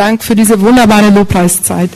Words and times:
Dank 0.00 0.24
für 0.24 0.34
diese 0.34 0.58
wunderbare 0.62 1.10
Lobpreiszeit. 1.10 1.90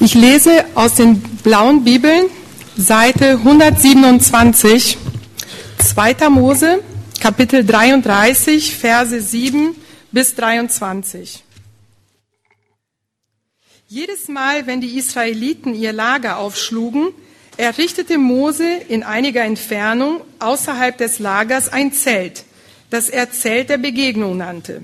Ich 0.00 0.16
lese 0.16 0.64
aus 0.74 0.94
den 0.94 1.20
blauen 1.44 1.84
Bibeln, 1.84 2.24
Seite 2.76 3.34
127, 3.34 4.98
2. 5.78 6.28
Mose, 6.28 6.82
Kapitel 7.20 7.64
33, 7.64 8.74
Verse 8.74 9.20
7 9.20 9.76
bis 10.10 10.34
23. 10.34 11.44
Jedes 13.86 14.26
Mal, 14.26 14.66
wenn 14.66 14.80
die 14.80 14.98
Israeliten 14.98 15.72
ihr 15.72 15.92
Lager 15.92 16.38
aufschlugen, 16.38 17.10
errichtete 17.56 18.18
Mose 18.18 18.68
in 18.88 19.04
einiger 19.04 19.44
Entfernung 19.44 20.20
außerhalb 20.40 20.98
des 20.98 21.20
Lagers 21.20 21.68
ein 21.68 21.92
Zelt, 21.92 22.42
das 22.90 23.08
er 23.08 23.30
Zelt 23.30 23.70
der 23.70 23.78
Begegnung 23.78 24.36
nannte. 24.36 24.82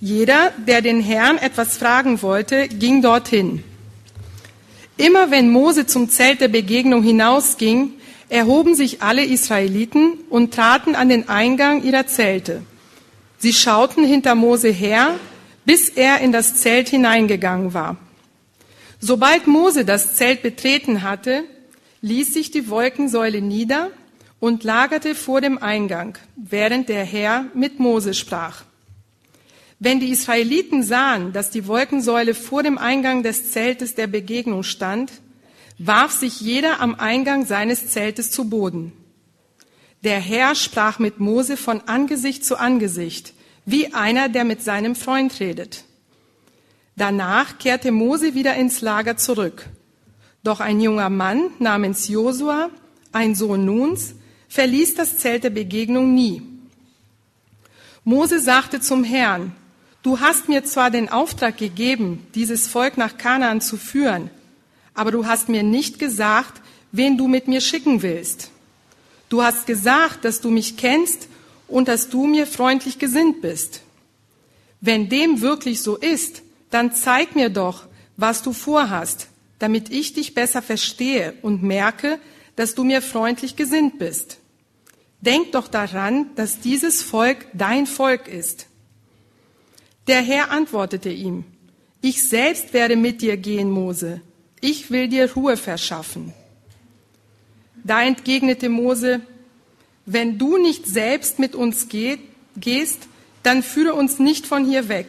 Jeder, 0.00 0.52
der 0.66 0.82
den 0.82 1.00
Herrn 1.00 1.38
etwas 1.38 1.76
fragen 1.76 2.20
wollte, 2.22 2.68
ging 2.68 3.00
dorthin. 3.00 3.64
Immer 4.98 5.30
wenn 5.30 5.50
Mose 5.50 5.86
zum 5.86 6.08
Zelt 6.08 6.40
der 6.40 6.48
Begegnung 6.48 7.02
hinausging, 7.02 7.92
erhoben 8.28 8.74
sich 8.74 9.02
alle 9.02 9.24
Israeliten 9.24 10.14
und 10.30 10.54
traten 10.54 10.94
an 10.94 11.08
den 11.08 11.28
Eingang 11.28 11.82
ihrer 11.82 12.06
Zelte. 12.06 12.62
Sie 13.38 13.52
schauten 13.52 14.04
hinter 14.04 14.34
Mose 14.34 14.68
her, 14.68 15.14
bis 15.64 15.88
er 15.88 16.20
in 16.20 16.32
das 16.32 16.56
Zelt 16.56 16.88
hineingegangen 16.88 17.74
war. 17.74 17.96
Sobald 19.00 19.46
Mose 19.46 19.84
das 19.84 20.16
Zelt 20.16 20.42
betreten 20.42 21.02
hatte, 21.02 21.44
ließ 22.00 22.32
sich 22.32 22.50
die 22.50 22.68
Wolkensäule 22.70 23.40
nieder 23.40 23.90
und 24.40 24.64
lagerte 24.64 25.14
vor 25.14 25.40
dem 25.40 25.58
Eingang, 25.58 26.16
während 26.36 26.88
der 26.88 27.04
Herr 27.04 27.46
mit 27.54 27.78
Mose 27.78 28.14
sprach. 28.14 28.64
Wenn 29.78 30.00
die 30.00 30.10
Israeliten 30.10 30.82
sahen, 30.82 31.32
dass 31.32 31.50
die 31.50 31.66
Wolkensäule 31.66 32.34
vor 32.34 32.62
dem 32.62 32.78
Eingang 32.78 33.22
des 33.22 33.50
Zeltes 33.50 33.94
der 33.94 34.06
Begegnung 34.06 34.62
stand, 34.62 35.12
warf 35.78 36.12
sich 36.12 36.40
jeder 36.40 36.80
am 36.80 36.94
Eingang 36.94 37.44
seines 37.44 37.88
Zeltes 37.88 38.30
zu 38.30 38.48
Boden. 38.48 38.92
Der 40.02 40.18
Herr 40.18 40.54
sprach 40.54 40.98
mit 40.98 41.20
Mose 41.20 41.56
von 41.56 41.82
Angesicht 41.82 42.44
zu 42.44 42.56
Angesicht, 42.56 43.34
wie 43.66 43.92
einer, 43.92 44.28
der 44.28 44.44
mit 44.44 44.62
seinem 44.62 44.94
Freund 44.94 45.40
redet. 45.40 45.84
Danach 46.96 47.58
kehrte 47.58 47.92
Mose 47.92 48.34
wieder 48.34 48.54
ins 48.54 48.80
Lager 48.80 49.18
zurück. 49.18 49.66
Doch 50.42 50.60
ein 50.60 50.80
junger 50.80 51.10
Mann 51.10 51.50
namens 51.58 52.08
Josua, 52.08 52.70
ein 53.12 53.34
Sohn 53.34 53.64
Nuns, 53.66 54.14
verließ 54.48 54.94
das 54.94 55.18
Zelt 55.18 55.44
der 55.44 55.50
Begegnung 55.50 56.14
nie. 56.14 56.40
Mose 58.04 58.40
sagte 58.40 58.80
zum 58.80 59.02
Herrn, 59.04 59.52
du 60.06 60.20
hast 60.20 60.48
mir 60.48 60.64
zwar 60.64 60.92
den 60.92 61.08
Auftrag 61.08 61.56
gegeben, 61.56 62.24
dieses 62.36 62.68
Volk 62.68 62.96
nach 62.96 63.18
Kanaan 63.18 63.60
zu 63.60 63.76
führen, 63.76 64.30
aber 64.94 65.10
du 65.10 65.26
hast 65.26 65.48
mir 65.48 65.64
nicht 65.64 65.98
gesagt, 65.98 66.62
wen 66.92 67.18
du 67.18 67.26
mit 67.26 67.48
mir 67.48 67.60
schicken 67.60 68.02
willst. 68.02 68.52
Du 69.28 69.42
hast 69.42 69.66
gesagt, 69.66 70.24
dass 70.24 70.40
du 70.40 70.48
mich 70.48 70.76
kennst 70.76 71.26
und 71.66 71.88
dass 71.88 72.08
du 72.08 72.28
mir 72.28 72.46
freundlich 72.46 73.00
gesinnt 73.00 73.42
bist. 73.42 73.80
Wenn 74.80 75.08
dem 75.08 75.40
wirklich 75.40 75.82
so 75.82 75.96
ist, 75.96 76.42
dann 76.70 76.94
zeig 76.94 77.34
mir 77.34 77.50
doch, 77.50 77.86
was 78.16 78.42
du 78.42 78.52
vorhast, 78.52 79.26
damit 79.58 79.90
ich 79.90 80.12
dich 80.12 80.34
besser 80.34 80.62
verstehe 80.62 81.34
und 81.42 81.64
merke, 81.64 82.20
dass 82.54 82.76
du 82.76 82.84
mir 82.84 83.02
freundlich 83.02 83.56
gesinnt 83.56 83.98
bist. 83.98 84.38
Denk 85.20 85.50
doch 85.50 85.66
daran, 85.66 86.30
dass 86.36 86.60
dieses 86.60 87.02
Volk 87.02 87.48
dein 87.54 87.88
Volk 87.88 88.28
ist. 88.28 88.68
Der 90.06 90.22
Herr 90.22 90.50
antwortete 90.50 91.10
ihm, 91.10 91.44
ich 92.00 92.22
selbst 92.28 92.72
werde 92.72 92.94
mit 92.94 93.22
dir 93.22 93.36
gehen, 93.36 93.70
Mose. 93.70 94.20
Ich 94.60 94.90
will 94.90 95.08
dir 95.08 95.32
Ruhe 95.32 95.56
verschaffen. 95.56 96.32
Da 97.82 98.02
entgegnete 98.02 98.68
Mose, 98.68 99.20
wenn 100.04 100.38
du 100.38 100.56
nicht 100.56 100.86
selbst 100.86 101.38
mit 101.38 101.54
uns 101.54 101.88
geht, 101.88 102.20
gehst, 102.56 103.08
dann 103.42 103.62
führe 103.62 103.94
uns 103.94 104.18
nicht 104.18 104.46
von 104.46 104.64
hier 104.64 104.88
weg. 104.88 105.06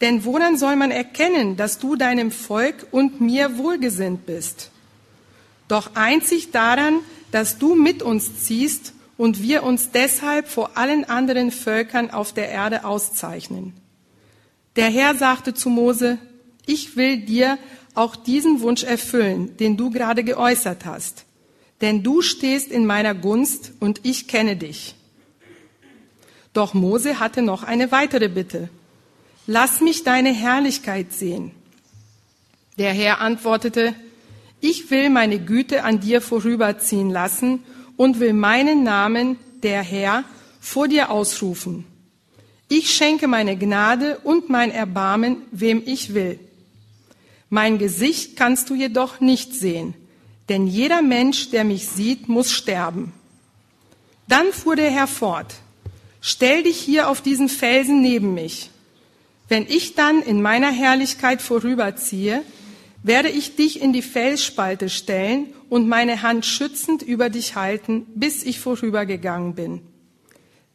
Denn 0.00 0.24
woran 0.24 0.58
soll 0.58 0.76
man 0.76 0.90
erkennen, 0.90 1.56
dass 1.56 1.78
du 1.78 1.96
deinem 1.96 2.30
Volk 2.30 2.86
und 2.90 3.20
mir 3.20 3.56
wohlgesinnt 3.58 4.26
bist? 4.26 4.70
Doch 5.68 5.94
einzig 5.94 6.50
daran, 6.50 7.00
dass 7.30 7.58
du 7.58 7.74
mit 7.74 8.02
uns 8.02 8.44
ziehst 8.44 8.92
und 9.16 9.42
wir 9.42 9.62
uns 9.62 9.90
deshalb 9.90 10.48
vor 10.48 10.76
allen 10.76 11.04
anderen 11.04 11.50
Völkern 11.50 12.10
auf 12.10 12.32
der 12.32 12.50
Erde 12.50 12.84
auszeichnen. 12.84 13.72
Der 14.76 14.90
Herr 14.90 15.14
sagte 15.14 15.54
zu 15.54 15.70
Mose, 15.70 16.18
ich 16.66 16.96
will 16.96 17.18
dir 17.18 17.58
auch 17.94 18.14
diesen 18.14 18.60
Wunsch 18.60 18.84
erfüllen, 18.84 19.56
den 19.56 19.76
du 19.76 19.90
gerade 19.90 20.22
geäußert 20.22 20.84
hast. 20.84 21.24
Denn 21.80 22.02
du 22.02 22.22
stehst 22.22 22.70
in 22.70 22.86
meiner 22.86 23.14
Gunst 23.14 23.72
und 23.80 24.00
ich 24.02 24.28
kenne 24.28 24.56
dich. 24.56 24.94
Doch 26.52 26.74
Mose 26.74 27.20
hatte 27.20 27.42
noch 27.42 27.62
eine 27.62 27.92
weitere 27.92 28.28
Bitte. 28.28 28.68
Lass 29.46 29.80
mich 29.80 30.04
deine 30.04 30.32
Herrlichkeit 30.32 31.12
sehen. 31.12 31.52
Der 32.78 32.92
Herr 32.92 33.20
antwortete, 33.20 33.94
ich 34.60 34.90
will 34.90 35.10
meine 35.10 35.38
Güte 35.38 35.84
an 35.84 36.00
dir 36.00 36.20
vorüberziehen 36.20 37.10
lassen 37.10 37.62
und 37.96 38.20
will 38.20 38.32
meinen 38.32 38.82
Namen, 38.82 39.38
der 39.62 39.82
Herr, 39.82 40.24
vor 40.60 40.88
dir 40.88 41.10
ausrufen. 41.10 41.84
Ich 42.68 42.92
schenke 42.92 43.28
meine 43.28 43.56
Gnade 43.56 44.18
und 44.24 44.48
mein 44.48 44.70
Erbarmen, 44.70 45.42
wem 45.52 45.82
ich 45.86 46.14
will. 46.14 46.40
Mein 47.48 47.78
Gesicht 47.78 48.36
kannst 48.36 48.70
du 48.70 48.74
jedoch 48.74 49.20
nicht 49.20 49.54
sehen, 49.54 49.94
denn 50.48 50.66
jeder 50.66 51.00
Mensch, 51.00 51.50
der 51.50 51.64
mich 51.64 51.86
sieht, 51.88 52.28
muss 52.28 52.50
sterben. 52.52 53.12
Dann 54.26 54.52
fuhr 54.52 54.74
der 54.74 54.90
Herr 54.90 55.06
fort, 55.06 55.54
stell 56.20 56.64
dich 56.64 56.78
hier 56.78 57.08
auf 57.08 57.20
diesen 57.20 57.48
Felsen 57.48 58.02
neben 58.02 58.34
mich. 58.34 58.70
Wenn 59.48 59.64
ich 59.68 59.94
dann 59.94 60.22
in 60.22 60.42
meiner 60.42 60.72
Herrlichkeit 60.72 61.40
vorüberziehe, 61.40 62.42
werde 63.04 63.28
ich 63.28 63.54
dich 63.54 63.80
in 63.80 63.92
die 63.92 64.02
Felsspalte 64.02 64.88
stellen 64.88 65.46
und 65.68 65.86
meine 65.86 66.22
Hand 66.22 66.44
schützend 66.44 67.02
über 67.02 67.30
dich 67.30 67.54
halten, 67.54 68.06
bis 68.16 68.42
ich 68.42 68.58
vorübergegangen 68.58 69.54
bin. 69.54 69.80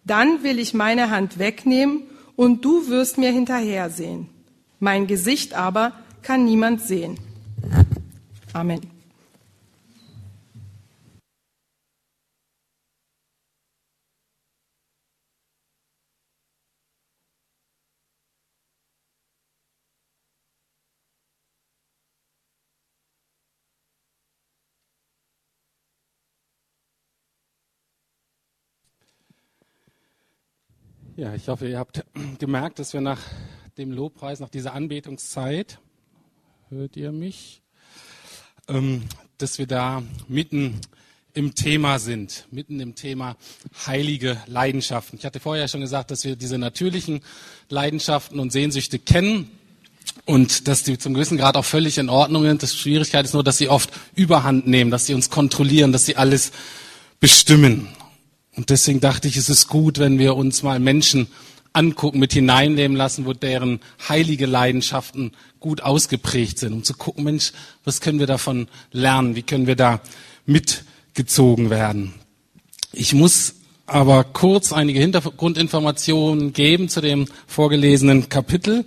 Dann 0.05 0.43
will 0.43 0.59
ich 0.59 0.73
meine 0.73 1.09
Hand 1.09 1.39
wegnehmen 1.39 2.03
und 2.35 2.65
du 2.65 2.87
wirst 2.87 3.17
mir 3.17 3.31
hinterhersehen. 3.31 4.29
Mein 4.79 5.07
Gesicht 5.07 5.53
aber 5.53 5.93
kann 6.21 6.45
niemand 6.45 6.81
sehen. 6.81 7.17
Amen. 8.53 8.81
Ja, 31.21 31.35
ich 31.35 31.49
hoffe, 31.49 31.69
ihr 31.69 31.77
habt 31.77 32.03
gemerkt, 32.39 32.79
dass 32.79 32.93
wir 32.93 33.01
nach 33.01 33.19
dem 33.77 33.91
Lobpreis, 33.91 34.39
nach 34.39 34.49
dieser 34.49 34.73
Anbetungszeit, 34.73 35.77
hört 36.69 36.97
ihr 36.97 37.11
mich, 37.11 37.61
ähm, 38.67 39.03
dass 39.37 39.59
wir 39.59 39.67
da 39.67 40.01
mitten 40.27 40.81
im 41.35 41.53
Thema 41.53 41.99
sind, 41.99 42.47
mitten 42.49 42.79
im 42.79 42.95
Thema 42.95 43.37
heilige 43.85 44.41
Leidenschaften. 44.47 45.19
Ich 45.19 45.23
hatte 45.23 45.39
vorher 45.39 45.67
schon 45.67 45.81
gesagt, 45.81 46.09
dass 46.09 46.23
wir 46.23 46.35
diese 46.35 46.57
natürlichen 46.57 47.21
Leidenschaften 47.69 48.39
und 48.39 48.51
Sehnsüchte 48.51 48.97
kennen 48.97 49.51
und 50.25 50.67
dass 50.67 50.81
die 50.81 50.97
zum 50.97 51.13
gewissen 51.13 51.37
Grad 51.37 51.55
auch 51.55 51.65
völlig 51.65 51.99
in 51.99 52.09
Ordnung 52.09 52.45
sind. 52.45 52.63
Das 52.63 52.75
Schwierigkeit 52.75 53.25
ist 53.25 53.35
nur, 53.35 53.43
dass 53.43 53.59
sie 53.59 53.69
oft 53.69 53.91
Überhand 54.15 54.65
nehmen, 54.65 54.89
dass 54.89 55.05
sie 55.05 55.13
uns 55.13 55.29
kontrollieren, 55.29 55.91
dass 55.91 56.07
sie 56.07 56.15
alles 56.15 56.51
bestimmen. 57.19 57.89
Und 58.55 58.69
deswegen 58.69 58.99
dachte 58.99 59.27
ich, 59.27 59.37
es 59.37 59.49
ist 59.49 59.67
gut, 59.67 59.97
wenn 59.97 60.19
wir 60.19 60.35
uns 60.35 60.63
mal 60.63 60.79
Menschen 60.79 61.27
angucken, 61.73 62.19
mit 62.19 62.33
hineinnehmen 62.33 62.97
lassen, 62.97 63.25
wo 63.25 63.33
deren 63.33 63.79
heilige 64.09 64.45
Leidenschaften 64.45 65.31
gut 65.59 65.81
ausgeprägt 65.81 66.59
sind, 66.59 66.73
um 66.73 66.83
zu 66.83 66.93
gucken, 66.93 67.23
Mensch, 67.23 67.53
was 67.85 68.01
können 68.01 68.19
wir 68.19 68.27
davon 68.27 68.67
lernen? 68.91 69.35
Wie 69.35 69.43
können 69.43 69.67
wir 69.67 69.77
da 69.77 70.01
mitgezogen 70.45 71.69
werden? 71.69 72.13
Ich 72.91 73.13
muss 73.13 73.55
aber 73.85 74.23
kurz 74.23 74.73
einige 74.73 74.99
Hintergrundinformationen 74.99 76.53
geben 76.53 76.89
zu 76.89 77.01
dem 77.01 77.27
vorgelesenen 77.47 78.29
Kapitel. 78.29 78.85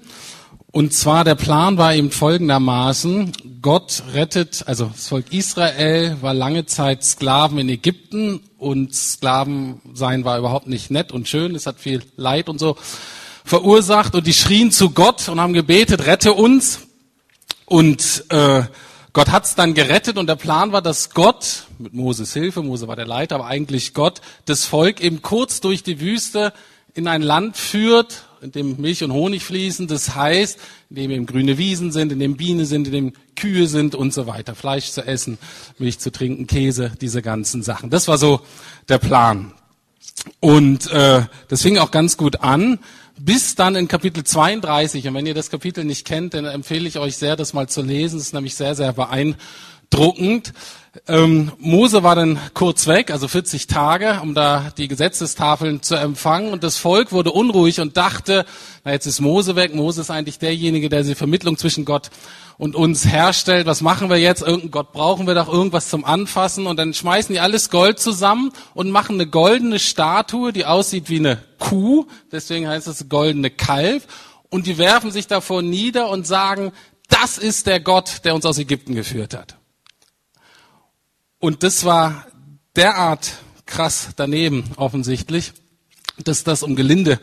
Und 0.75 0.93
zwar 0.93 1.23
der 1.23 1.37
Plan 1.37 1.79
war 1.79 1.95
eben 1.95 2.11
folgendermaßen, 2.11 3.31
Gott 3.63 4.03
rettet, 4.13 4.65
also 4.67 4.87
das 4.87 5.07
Volk 5.07 5.33
Israel 5.33 6.17
war 6.21 6.35
lange 6.35 6.67
Zeit 6.67 7.05
Sklaven 7.05 7.59
in 7.59 7.69
Ägypten 7.69 8.41
und 8.59 8.93
Sklaven 8.93 9.81
sein 9.95 10.25
war 10.25 10.37
überhaupt 10.37 10.67
nicht 10.67 10.91
nett 10.91 11.13
und 11.13 11.29
schön, 11.29 11.55
es 11.55 11.67
hat 11.67 11.79
viel 11.79 12.03
Leid 12.17 12.49
und 12.49 12.59
so 12.59 12.77
verursacht. 13.45 14.17
Und 14.17 14.27
die 14.27 14.33
schrien 14.33 14.73
zu 14.73 14.91
Gott 14.91 15.29
und 15.29 15.39
haben 15.39 15.53
gebetet, 15.53 16.07
rette 16.07 16.33
uns. 16.33 16.81
Und 17.67 18.25
äh, 18.31 18.65
Gott 19.13 19.31
hat's 19.31 19.55
dann 19.55 19.75
gerettet 19.75 20.19
und 20.19 20.27
der 20.27 20.35
Plan 20.35 20.73
war, 20.73 20.83
dass 20.83 21.11
Gott 21.11 21.69
mit 21.79 21.95
Moses 21.95 22.33
Hilfe, 22.33 22.65
Mose 22.65 22.89
war 22.89 22.97
der 22.97 23.07
Leiter, 23.07 23.37
aber 23.37 23.47
eigentlich 23.47 23.95
Gott, 23.95 24.21
das 24.47 24.65
Volk 24.65 25.01
eben 25.01 25.23
kurz 25.23 25.61
durch 25.61 25.85
die 25.85 26.01
Wüste 26.01 26.53
in 26.95 27.09
ein 27.09 27.23
Land 27.23 27.57
führt, 27.57 28.25
in 28.41 28.53
dem 28.53 28.81
Milch 28.81 29.03
und 29.03 29.13
Honig 29.13 29.43
fließen, 29.43 29.89
das 29.89 30.15
heißt, 30.15 30.59
in 30.91 30.97
dem 30.97 31.11
eben 31.11 31.27
grüne 31.27 31.59
Wiesen 31.59 31.93
sind, 31.93 32.13
in 32.13 32.21
dem 32.21 32.37
Bienen 32.37 32.67
sind, 32.67 32.87
in 32.87 32.93
dem 32.93 33.13
Kühe 33.37 33.67
sind 33.67 33.95
und 33.95 34.13
so 34.13 34.27
weiter, 34.27 34.55
Fleisch 34.55 34.91
zu 34.91 35.03
essen, 35.03 35.39
Milch 35.79 35.99
zu 35.99 36.13
trinken, 36.13 36.47
Käse, 36.47 36.93
diese 37.01 37.21
ganzen 37.21 37.63
Sachen. 37.63 37.91
Das 37.91 38.07
war 38.07 38.19
so 38.19 38.41
der 38.89 38.99
Plan. 38.99 39.53
Und 40.41 40.91
äh, 40.91 41.23
das 41.49 41.63
fing 41.63 41.79
auch 41.79 41.91
ganz 41.91 42.17
gut 42.17 42.41
an, 42.41 42.79
bis 43.19 43.55
dann 43.55 43.75
in 43.75 43.89
Kapitel 43.89 44.25
32. 44.25 45.07
Und 45.09 45.15
wenn 45.15 45.27
ihr 45.27 45.35
das 45.35 45.51
Kapitel 45.51 45.85
nicht 45.85 46.07
kennt, 46.07 46.35
dann 46.35 46.45
empfehle 46.45 46.89
ich 46.89 46.99
euch 46.99 47.17
sehr, 47.17 47.37
das 47.37 47.53
mal 47.53 47.69
zu 47.69 47.83
lesen. 47.83 48.19
Es 48.19 48.27
ist 48.27 48.35
nämlich 48.35 48.55
sehr, 48.55 48.75
sehr 48.75 48.93
beeindruckend. 48.93 50.53
Ähm, 51.09 51.51
Mose 51.59 52.05
war 52.05 52.15
dann 52.15 52.39
kurz 52.55 52.87
weg, 52.87 53.11
also 53.11 53.27
40 53.27 53.67
Tage, 53.67 54.21
um 54.23 54.35
da 54.35 54.73
die 54.79 54.87
Gesetzestafeln 54.87 55.83
zu 55.83 55.97
empfangen. 55.97 56.53
Und 56.53 56.63
das 56.63 56.77
Volk 56.77 57.11
wurde 57.11 57.33
unruhig 57.33 57.81
und 57.81 57.97
dachte, 57.97 58.47
na 58.85 58.93
jetzt 58.93 59.07
ist 59.07 59.21
Mose 59.21 59.57
weg. 59.57 59.75
Mose 59.75 60.03
ist 60.03 60.11
eigentlich 60.11 60.39
derjenige, 60.39 60.89
der 60.89 61.03
die 61.03 61.17
Vermittlung 61.17 61.59
zwischen 61.59 61.85
Gott 61.85 62.11
und 62.59 62.77
uns 62.77 63.05
herstellt. 63.07 63.67
Was 63.67 63.81
machen 63.81 64.09
wir 64.09 64.19
jetzt? 64.19 64.43
Irgendeinen 64.43 64.71
Gott 64.71 64.93
brauchen 64.93 65.27
wir 65.27 65.35
doch 65.35 65.53
irgendwas 65.53 65.89
zum 65.89 66.05
Anfassen. 66.05 66.67
Und 66.67 66.77
dann 66.77 66.95
schmeißen 66.95 67.33
die 67.33 67.41
alles 67.41 67.71
Gold 67.71 67.99
zusammen 67.99 68.53
und 68.75 68.91
machen 68.91 69.17
eine 69.17 69.27
goldene 69.27 69.81
Statue, 69.81 70.53
die 70.53 70.65
aussieht 70.65 71.09
wie 71.09 71.19
eine 71.19 71.43
Kuh. 71.59 72.07
Deswegen 72.31 72.69
heißt 72.69 72.87
es 72.87 73.09
goldene 73.09 73.51
Kalb. 73.51 74.05
Und 74.49 74.69
die 74.69 74.79
werfen 74.79 75.11
sich 75.11 75.27
davor 75.27 75.63
nieder 75.63 76.09
und 76.09 76.25
sagen, 76.25 76.71
das 77.09 77.37
ist 77.37 77.67
der 77.67 77.81
Gott, 77.81 78.21
der 78.25 78.37
uns 78.37 78.47
aus 78.47 78.59
Ägypten 78.59 78.95
geführt 78.95 79.35
hat. 79.35 79.57
Und 81.45 81.63
das 81.63 81.85
war 81.85 82.25
derart 82.75 83.35
krass 83.67 84.09
daneben 84.17 84.65
offensichtlich, 84.77 85.53
dass 86.25 86.43
das 86.43 86.63
um 86.63 86.75
Gelinde 86.75 87.21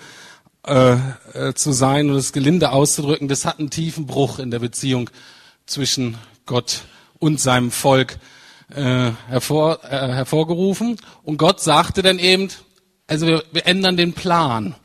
äh, 0.63 0.94
äh, 1.33 1.53
zu 1.56 1.71
sein 1.71 2.07
und 2.07 2.18
das 2.18 2.31
Gelinde 2.31 2.71
auszudrücken, 2.71 3.27
das 3.27 3.45
hat 3.45 3.57
einen 3.57 3.71
tiefen 3.71 4.06
Bruch 4.06 4.38
in 4.38 4.51
der 4.51 4.59
Beziehung 4.59 5.09
zwischen 5.65 6.19
Gott 6.45 6.83
und 7.18 7.39
seinem 7.39 7.71
Volk 7.71 8.19
äh, 8.69 9.09
hervor, 9.27 9.83
äh, 9.85 9.89
hervorgerufen. 9.89 10.97
Und 11.24 11.38
Gott 11.38 11.59
sagte 11.59 12.03
dann 12.03 12.19
eben, 12.19 12.50
also 13.07 13.25
wir, 13.25 13.44
wir 13.51 13.65
ändern 13.65 13.97
den 13.97 14.13
Plan. 14.13 14.75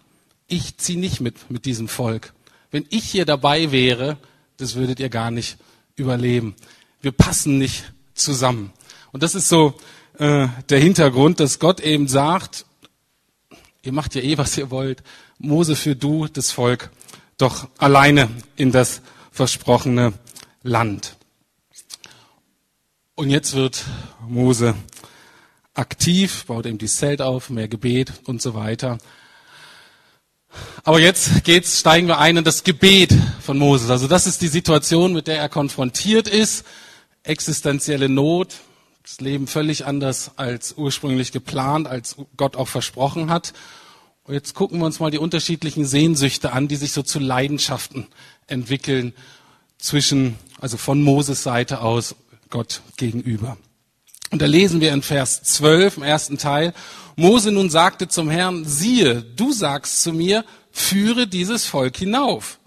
Ich 0.46 0.78
ziehe 0.78 0.98
nicht 0.98 1.20
mit 1.20 1.50
mit 1.50 1.66
diesem 1.66 1.88
Volk. 1.88 2.32
Wenn 2.70 2.86
ich 2.88 3.04
hier 3.04 3.26
dabei 3.26 3.70
wäre, 3.70 4.16
das 4.56 4.76
würdet 4.76 4.98
ihr 4.98 5.10
gar 5.10 5.30
nicht 5.30 5.58
überleben. 5.94 6.56
Wir 7.02 7.12
passen 7.12 7.58
nicht 7.58 7.92
zusammen. 8.14 8.72
Und 9.12 9.22
das 9.22 9.34
ist 9.34 9.48
so 9.48 9.74
äh, 10.18 10.48
der 10.68 10.78
Hintergrund, 10.78 11.40
dass 11.40 11.58
Gott 11.58 11.80
eben 11.80 12.08
sagt, 12.08 12.66
ihr 13.82 13.92
macht 13.92 14.14
ja 14.14 14.22
eh, 14.22 14.38
was 14.38 14.56
ihr 14.56 14.70
wollt. 14.70 15.02
Mose, 15.38 15.76
für 15.76 15.94
du 15.94 16.26
das 16.26 16.50
Volk 16.50 16.90
doch 17.38 17.68
alleine 17.78 18.28
in 18.56 18.72
das 18.72 19.02
versprochene 19.30 20.14
Land. 20.62 21.16
Und 23.14 23.30
jetzt 23.30 23.54
wird 23.54 23.84
Mose 24.26 24.74
aktiv, 25.74 26.44
baut 26.46 26.66
eben 26.66 26.78
die 26.78 26.86
Zelt 26.86 27.20
auf, 27.20 27.50
mehr 27.50 27.68
Gebet 27.68 28.12
und 28.24 28.40
so 28.40 28.54
weiter. 28.54 28.98
Aber 30.84 31.00
jetzt 31.00 31.44
geht's, 31.44 31.80
steigen 31.80 32.08
wir 32.08 32.18
ein 32.18 32.38
in 32.38 32.44
das 32.44 32.64
Gebet 32.64 33.14
von 33.40 33.58
Moses. 33.58 33.90
Also 33.90 34.06
das 34.06 34.26
ist 34.26 34.40
die 34.40 34.48
Situation, 34.48 35.12
mit 35.12 35.26
der 35.26 35.38
er 35.38 35.48
konfrontiert 35.48 36.28
ist. 36.28 36.64
Existenzielle 37.22 38.08
Not, 38.08 38.54
das 39.06 39.20
Leben 39.20 39.46
völlig 39.46 39.86
anders 39.86 40.32
als 40.34 40.74
ursprünglich 40.76 41.30
geplant, 41.30 41.86
als 41.86 42.16
Gott 42.36 42.56
auch 42.56 42.66
versprochen 42.66 43.30
hat. 43.30 43.52
Und 44.24 44.34
jetzt 44.34 44.54
gucken 44.54 44.80
wir 44.80 44.86
uns 44.86 44.98
mal 44.98 45.12
die 45.12 45.18
unterschiedlichen 45.18 45.86
Sehnsüchte 45.86 46.52
an, 46.52 46.66
die 46.66 46.74
sich 46.74 46.90
so 46.90 47.04
zu 47.04 47.20
Leidenschaften 47.20 48.08
entwickeln 48.48 49.14
zwischen, 49.78 50.34
also 50.60 50.76
von 50.76 51.04
Moses 51.04 51.44
Seite 51.44 51.82
aus 51.82 52.16
Gott 52.50 52.82
gegenüber. 52.96 53.56
Und 54.32 54.42
da 54.42 54.46
lesen 54.46 54.80
wir 54.80 54.92
in 54.92 55.02
Vers 55.02 55.40
12 55.44 55.98
im 55.98 56.02
ersten 56.02 56.36
Teil, 56.36 56.74
Mose 57.14 57.52
nun 57.52 57.70
sagte 57.70 58.08
zum 58.08 58.28
Herrn, 58.28 58.64
siehe, 58.64 59.22
du 59.22 59.52
sagst 59.52 60.02
zu 60.02 60.12
mir, 60.12 60.44
führe 60.72 61.28
dieses 61.28 61.64
Volk 61.64 61.96
hinauf. 61.96 62.58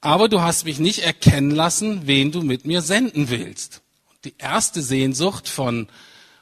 Aber 0.00 0.28
du 0.28 0.40
hast 0.40 0.66
mich 0.66 0.78
nicht 0.78 1.00
erkennen 1.00 1.50
lassen, 1.50 2.06
wen 2.06 2.30
du 2.30 2.42
mit 2.42 2.64
mir 2.64 2.80
senden 2.80 3.28
willst 3.28 3.81
die 4.24 4.34
erste 4.38 4.82
Sehnsucht 4.82 5.48
von 5.48 5.88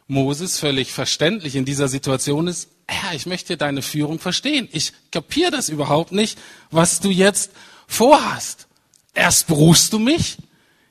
Moses, 0.06 0.58
völlig 0.58 0.92
verständlich 0.92 1.56
in 1.56 1.64
dieser 1.64 1.88
Situation 1.88 2.48
ist, 2.48 2.68
Herr, 2.88 3.14
ich 3.14 3.26
möchte 3.26 3.56
deine 3.56 3.82
Führung 3.82 4.18
verstehen. 4.18 4.68
Ich 4.72 4.92
kapiere 5.12 5.52
das 5.52 5.68
überhaupt 5.68 6.10
nicht, 6.10 6.38
was 6.72 6.98
du 6.98 7.08
jetzt 7.08 7.52
vorhast. 7.86 8.66
Erst 9.14 9.46
berufst 9.46 9.92
du 9.92 10.00
mich, 10.00 10.38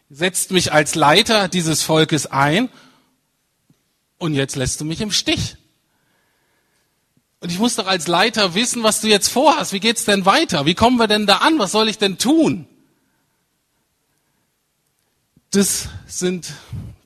setzt 0.10 0.52
mich 0.52 0.72
als 0.72 0.96
Leiter 0.96 1.50
dieses 1.50 1.84
Volkes 1.84 2.26
ein 2.26 2.70
und 4.18 4.34
jetzt 4.34 4.56
lässt 4.56 4.80
du 4.80 4.86
mich 4.86 5.02
im 5.02 5.12
Stich. 5.12 5.58
Und 7.42 7.52
ich 7.52 7.60
muss 7.60 7.76
doch 7.76 7.88
als 7.88 8.08
Leiter 8.08 8.56
wissen, 8.56 8.84
was 8.84 9.02
du 9.02 9.08
jetzt 9.08 9.28
vorhast. 9.28 9.74
Wie 9.74 9.80
geht's 9.80 10.06
denn 10.06 10.26
weiter? 10.26 10.66
Wie 10.66 10.76
kommen 10.76 10.98
wir 10.98 11.08
denn 11.08 11.26
da 11.26 11.38
an? 11.38 11.60
Was 11.60 11.72
soll 11.72 11.90
ich 11.90 11.98
denn 11.98 12.18
tun? 12.18 12.68
Das 15.52 15.90
sind, 16.06 16.54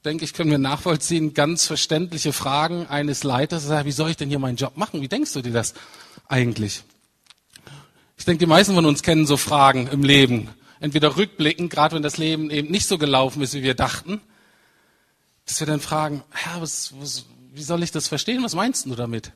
denke 0.04 0.26
ich, 0.26 0.34
können 0.34 0.52
wir 0.52 0.58
nachvollziehen, 0.58 1.34
ganz 1.34 1.66
verständliche 1.66 2.34
Fragen 2.34 2.88
eines 2.88 3.24
Leiters. 3.24 3.70
Wie 3.86 3.92
soll 3.94 4.10
ich 4.10 4.18
denn 4.18 4.28
hier 4.28 4.40
meinen 4.40 4.58
Job 4.58 4.76
machen? 4.76 5.02
Wie 5.02 5.08
denkst 5.08 5.32
du 5.32 5.42
dir 5.42 5.54
das 5.54 5.74
eigentlich? 6.28 6.84
Ich 8.18 8.26
denke, 8.26 8.40
die 8.40 8.46
meisten 8.46 8.76
von 8.76 8.86
uns 8.86 9.02
kennen 9.02 9.26
so 9.26 9.38
Fragen 9.38 9.88
im 9.88 10.04
Leben. 10.04 10.50
Entweder 10.82 11.16
rückblickend, 11.16 11.72
gerade 11.72 11.96
wenn 11.96 12.04
das 12.04 12.18
Leben 12.18 12.50
eben 12.50 12.70
nicht 12.70 12.86
so 12.86 12.98
gelaufen 12.98 13.42
ist, 13.42 13.54
wie 13.54 13.64
wir 13.64 13.76
dachten, 13.76 14.20
dass 15.46 15.62
wir 15.62 15.68
dann 15.68 15.80
fragen, 15.80 16.22
Herr, 16.32 16.62
was, 16.62 16.94
was, 17.00 17.26
wie 17.54 17.64
soll 17.64 17.82
ich 17.82 17.92
das 17.92 18.10
verstehen? 18.10 18.44
Was 18.44 18.56
meinst 18.56 18.86
du 18.86 18.96
damit? 18.96 19.32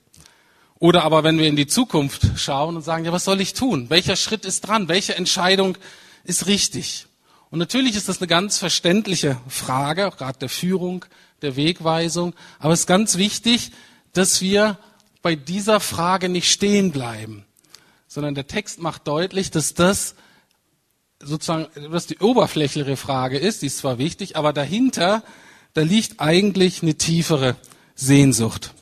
Oder 0.79 1.03
aber 1.03 1.23
wenn 1.23 1.39
wir 1.39 1.47
in 1.47 1.55
die 1.55 1.67
Zukunft 1.67 2.27
schauen 2.35 2.75
und 2.75 2.81
sagen, 2.81 3.05
ja, 3.05 3.13
was 3.13 3.23
soll 3.23 3.39
ich 3.39 3.53
tun? 3.53 3.89
Welcher 3.89 4.17
Schritt 4.17 4.43
ist 4.43 4.67
dran? 4.67 4.89
Welche 4.89 5.15
Entscheidung 5.15 5.77
ist 6.25 6.47
richtig? 6.47 7.06
Und 7.49 7.59
natürlich 7.59 7.95
ist 7.95 8.09
das 8.09 8.19
eine 8.19 8.27
ganz 8.27 8.57
verständliche 8.57 9.37
Frage, 9.47 10.07
auch 10.07 10.17
gerade 10.17 10.39
der 10.39 10.49
Führung, 10.49 11.05
der 11.41 11.55
Wegweisung. 11.55 12.33
Aber 12.59 12.73
es 12.73 12.81
ist 12.81 12.87
ganz 12.87 13.17
wichtig, 13.17 13.71
dass 14.13 14.41
wir 14.41 14.77
bei 15.21 15.35
dieser 15.35 15.79
Frage 15.79 16.29
nicht 16.29 16.51
stehen 16.51 16.91
bleiben, 16.91 17.45
sondern 18.07 18.35
der 18.35 18.47
Text 18.47 18.79
macht 18.79 19.07
deutlich, 19.07 19.51
dass 19.51 19.73
das 19.73 20.15
sozusagen, 21.19 21.67
was 21.89 22.07
die 22.07 22.19
oberflächliche 22.19 22.97
Frage 22.97 23.37
ist, 23.37 23.61
die 23.61 23.67
ist 23.67 23.79
zwar 23.79 23.97
wichtig, 23.97 24.35
aber 24.35 24.53
dahinter, 24.53 25.23
da 25.73 25.81
liegt 25.81 26.19
eigentlich 26.19 26.81
eine 26.83 26.95
tiefere 26.95 27.55
Sehnsucht. 27.95 28.73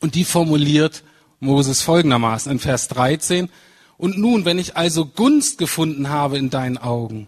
Und 0.00 0.14
die 0.14 0.24
formuliert 0.24 1.04
Moses 1.40 1.82
folgendermaßen 1.82 2.52
in 2.52 2.58
Vers 2.58 2.88
13. 2.88 3.48
Und 3.96 4.18
nun, 4.18 4.44
wenn 4.44 4.58
ich 4.58 4.76
also 4.76 5.06
Gunst 5.06 5.58
gefunden 5.58 6.08
habe 6.08 6.38
in 6.38 6.50
deinen 6.50 6.78
Augen, 6.78 7.26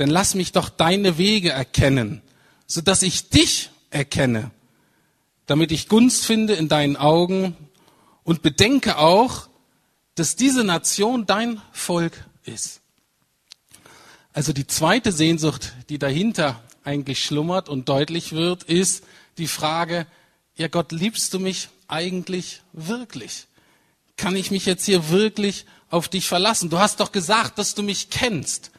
dann 0.00 0.08
lass 0.08 0.34
mich 0.34 0.52
doch 0.52 0.70
deine 0.70 1.18
Wege 1.18 1.50
erkennen, 1.50 2.22
so 2.66 2.80
dass 2.80 3.02
ich 3.02 3.28
dich 3.28 3.68
erkenne, 3.90 4.50
damit 5.44 5.72
ich 5.72 5.88
Gunst 5.88 6.24
finde 6.24 6.54
in 6.54 6.68
deinen 6.68 6.96
Augen 6.96 7.54
und 8.24 8.40
bedenke 8.40 8.96
auch, 8.96 9.50
dass 10.14 10.36
diese 10.36 10.64
Nation 10.64 11.26
dein 11.26 11.60
Volk 11.72 12.24
ist. 12.44 12.80
Also 14.32 14.54
die 14.54 14.66
zweite 14.66 15.12
Sehnsucht, 15.12 15.74
die 15.90 15.98
dahinter 15.98 16.62
eigentlich 16.82 17.22
schlummert 17.22 17.68
und 17.68 17.90
deutlich 17.90 18.32
wird, 18.32 18.62
ist 18.62 19.04
die 19.36 19.48
Frage, 19.48 20.06
ja 20.56 20.68
Gott, 20.68 20.92
liebst 20.92 21.34
du 21.34 21.38
mich 21.38 21.68
eigentlich 21.88 22.62
wirklich? 22.72 23.48
Kann 24.16 24.34
ich 24.34 24.50
mich 24.50 24.64
jetzt 24.64 24.86
hier 24.86 25.10
wirklich 25.10 25.66
auf 25.90 26.08
dich 26.08 26.26
verlassen? 26.26 26.70
Du 26.70 26.78
hast 26.78 27.00
doch 27.00 27.12
gesagt, 27.12 27.58
dass 27.58 27.74
du 27.74 27.82
mich 27.82 28.08
kennst. 28.08 28.70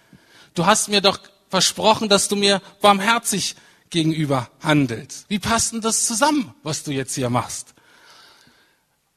Du 0.53 0.65
hast 0.65 0.89
mir 0.89 1.01
doch 1.01 1.20
versprochen, 1.50 2.10
dass 2.10 2.27
du 2.27 2.36
mir 2.36 2.62
barmherzig 2.81 3.55
gegenüber 3.89 4.50
handelst. 4.62 5.25
Wie 5.27 5.39
passt 5.39 5.74
denn 5.74 5.81
das 5.81 6.05
zusammen, 6.05 6.53
was 6.63 6.84
du 6.84 6.91
jetzt 6.91 7.15
hier 7.15 7.29
machst? 7.29 7.74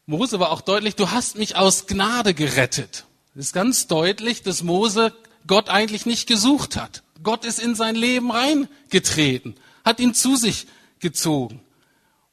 Mose 0.07 0.38
war 0.38 0.50
auch 0.50 0.61
deutlich, 0.61 0.97
du 0.97 1.11
hast 1.11 1.38
mich 1.38 1.57
aus 1.57 1.87
Gnade 1.87 2.35
gerettet. 2.35 3.07
Es 3.35 3.47
ist 3.47 3.53
ganz 3.53 3.87
deutlich, 3.87 4.43
dass 4.43 4.62
Mose 4.62 5.12
Gott 5.47 5.69
eigentlich 5.71 6.07
nicht 6.07 6.26
gesucht 6.26 6.76
hat. 6.76 7.03
Gott 7.23 7.45
ist 7.45 7.59
in 7.59 7.75
sein 7.75 7.95
Leben 7.95 8.31
reingetreten, 8.31 9.57
hat 9.85 10.00
ihn 10.00 10.12
zu 10.14 10.37
sich 10.37 10.67
gezogen. 11.00 11.61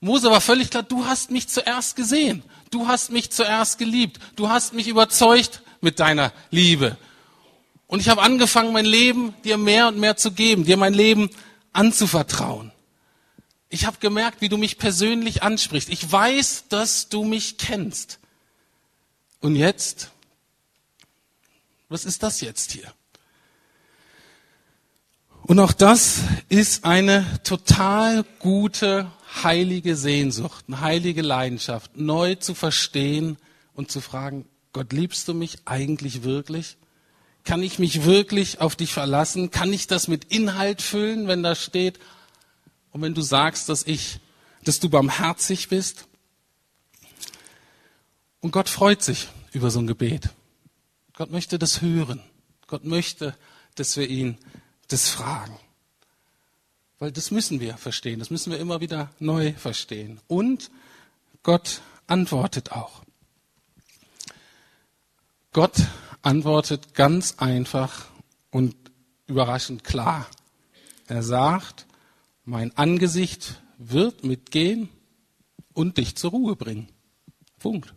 Mose 0.01 0.29
war 0.31 0.41
völlig 0.41 0.69
klar, 0.69 0.83
du 0.83 1.05
hast 1.05 1.31
mich 1.31 1.47
zuerst 1.47 1.95
gesehen, 1.95 2.43
du 2.71 2.87
hast 2.87 3.11
mich 3.11 3.29
zuerst 3.29 3.77
geliebt, 3.77 4.19
du 4.35 4.49
hast 4.49 4.73
mich 4.73 4.87
überzeugt 4.87 5.61
mit 5.79 5.99
deiner 5.99 6.33
Liebe. 6.49 6.97
Und 7.91 7.99
ich 7.99 8.07
habe 8.07 8.21
angefangen, 8.21 8.71
mein 8.71 8.85
Leben 8.85 9.33
dir 9.43 9.57
mehr 9.57 9.89
und 9.89 9.99
mehr 9.99 10.15
zu 10.15 10.31
geben, 10.31 10.63
dir 10.63 10.77
mein 10.77 10.93
Leben 10.93 11.29
anzuvertrauen. 11.73 12.71
Ich 13.67 13.85
habe 13.85 13.97
gemerkt, 13.99 14.39
wie 14.39 14.47
du 14.47 14.55
mich 14.55 14.77
persönlich 14.77 15.43
ansprichst. 15.43 15.89
Ich 15.89 16.09
weiß, 16.09 16.69
dass 16.69 17.09
du 17.09 17.25
mich 17.25 17.57
kennst. 17.57 18.19
Und 19.41 19.57
jetzt? 19.57 20.09
Was 21.89 22.05
ist 22.05 22.23
das 22.23 22.39
jetzt 22.39 22.71
hier? 22.71 22.93
Und 25.41 25.59
auch 25.59 25.73
das 25.73 26.21
ist 26.47 26.85
eine 26.85 27.25
total 27.43 28.23
gute, 28.39 29.11
heilige 29.43 29.97
Sehnsucht, 29.97 30.63
eine 30.69 30.79
heilige 30.79 31.23
Leidenschaft, 31.23 31.97
neu 31.97 32.35
zu 32.35 32.55
verstehen 32.55 33.35
und 33.73 33.91
zu 33.91 33.99
fragen, 33.99 34.45
Gott, 34.71 34.93
liebst 34.93 35.27
du 35.27 35.33
mich 35.33 35.57
eigentlich 35.65 36.23
wirklich? 36.23 36.77
Kann 37.43 37.63
ich 37.63 37.79
mich 37.79 38.03
wirklich 38.03 38.61
auf 38.61 38.75
dich 38.75 38.93
verlassen? 38.93 39.51
Kann 39.51 39.73
ich 39.73 39.87
das 39.87 40.07
mit 40.07 40.25
Inhalt 40.25 40.81
füllen, 40.81 41.27
wenn 41.27 41.43
da 41.43 41.55
steht, 41.55 41.99
und 42.91 43.01
wenn 43.01 43.13
du 43.13 43.21
sagst, 43.21 43.69
dass 43.69 43.83
ich, 43.83 44.19
dass 44.63 44.79
du 44.79 44.89
barmherzig 44.89 45.69
bist. 45.69 46.07
Und 48.41 48.51
Gott 48.51 48.69
freut 48.69 49.01
sich 49.01 49.29
über 49.53 49.71
so 49.71 49.79
ein 49.79 49.87
Gebet. 49.87 50.29
Gott 51.13 51.31
möchte 51.31 51.57
das 51.57 51.81
hören. 51.81 52.21
Gott 52.67 52.83
möchte, 52.83 53.35
dass 53.75 53.97
wir 53.97 54.07
ihn 54.07 54.37
das 54.87 55.09
fragen. 55.09 55.57
Weil 56.99 57.11
das 57.11 57.31
müssen 57.31 57.59
wir 57.59 57.77
verstehen. 57.77 58.19
Das 58.19 58.29
müssen 58.29 58.51
wir 58.51 58.59
immer 58.59 58.81
wieder 58.81 59.09
neu 59.19 59.53
verstehen. 59.53 60.19
Und 60.27 60.69
Gott 61.43 61.81
antwortet 62.07 62.71
auch. 62.71 63.03
Gott 65.53 65.75
antwortet 66.21 66.93
ganz 66.93 67.35
einfach 67.37 68.05
und 68.51 68.75
überraschend 69.27 69.83
klar. 69.83 70.27
Er 71.07 71.23
sagt, 71.23 71.87
mein 72.45 72.75
Angesicht 72.77 73.61
wird 73.77 74.23
mitgehen 74.23 74.89
und 75.73 75.97
dich 75.97 76.15
zur 76.15 76.31
Ruhe 76.31 76.55
bringen. 76.55 76.89
Punkt. 77.59 77.93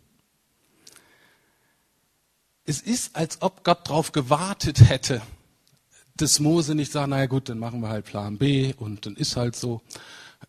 Es 2.63 2.81
ist, 2.81 3.15
als 3.15 3.41
ob 3.41 3.63
Gott 3.63 3.87
darauf 3.87 4.11
gewartet 4.11 4.89
hätte, 4.89 5.21
dass 6.17 6.39
Mose 6.39 6.73
nicht 6.73 6.91
sagt, 6.91 7.09
naja 7.09 7.27
gut, 7.27 7.49
dann 7.49 7.59
machen 7.59 7.81
wir 7.81 7.89
halt 7.89 8.05
Plan 8.05 8.37
B 8.37 8.73
und 8.77 9.05
dann 9.05 9.15
ist 9.15 9.35
halt 9.35 9.55
so. 9.55 9.81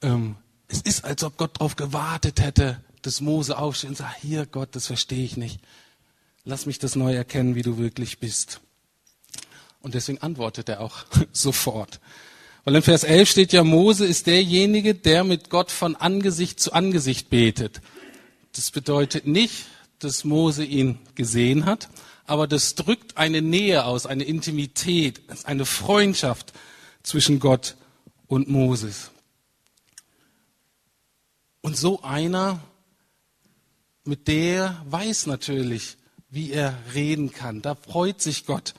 Ähm, 0.00 0.36
es 0.68 0.80
ist, 0.80 1.04
als 1.04 1.22
ob 1.24 1.36
Gott 1.36 1.56
darauf 1.56 1.76
gewartet 1.76 2.40
hätte, 2.40 2.80
dass 3.02 3.20
Mose 3.20 3.58
aufsteht 3.58 3.90
und 3.90 3.96
sagt, 3.96 4.16
hier 4.20 4.46
Gott, 4.46 4.74
das 4.74 4.86
verstehe 4.86 5.24
ich 5.24 5.36
nicht. 5.36 5.60
Lass 6.48 6.64
mich 6.64 6.78
das 6.78 6.94
neu 6.94 7.12
erkennen, 7.12 7.56
wie 7.56 7.62
du 7.62 7.76
wirklich 7.76 8.20
bist. 8.20 8.60
Und 9.80 9.94
deswegen 9.94 10.18
antwortet 10.18 10.68
er 10.68 10.80
auch 10.80 11.04
sofort. 11.32 11.98
Weil 12.64 12.76
in 12.76 12.82
Vers 12.82 13.02
11 13.02 13.28
steht 13.28 13.52
ja, 13.52 13.64
Mose 13.64 14.06
ist 14.06 14.28
derjenige, 14.28 14.94
der 14.94 15.24
mit 15.24 15.50
Gott 15.50 15.72
von 15.72 15.96
Angesicht 15.96 16.60
zu 16.60 16.72
Angesicht 16.72 17.30
betet. 17.30 17.80
Das 18.52 18.70
bedeutet 18.70 19.26
nicht, 19.26 19.66
dass 19.98 20.22
Mose 20.22 20.64
ihn 20.64 21.00
gesehen 21.16 21.64
hat, 21.64 21.88
aber 22.26 22.46
das 22.46 22.76
drückt 22.76 23.16
eine 23.16 23.42
Nähe 23.42 23.84
aus, 23.84 24.06
eine 24.06 24.22
Intimität, 24.22 25.22
eine 25.44 25.66
Freundschaft 25.66 26.52
zwischen 27.02 27.40
Gott 27.40 27.74
und 28.28 28.48
Moses. 28.48 29.10
Und 31.60 31.76
so 31.76 32.02
einer, 32.02 32.60
mit 34.04 34.28
der 34.28 34.80
weiß 34.88 35.26
natürlich, 35.26 35.96
wie 36.28 36.52
er 36.52 36.74
reden 36.94 37.32
kann. 37.32 37.62
Da 37.62 37.74
freut 37.74 38.20
sich 38.20 38.46
Gott, 38.46 38.74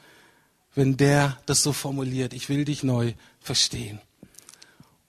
wenn 0.75 0.97
der 0.97 1.37
das 1.45 1.63
so 1.63 1.73
formuliert. 1.73 2.33
Ich 2.33 2.49
will 2.49 2.65
dich 2.65 2.83
neu 2.83 3.13
verstehen. 3.39 3.99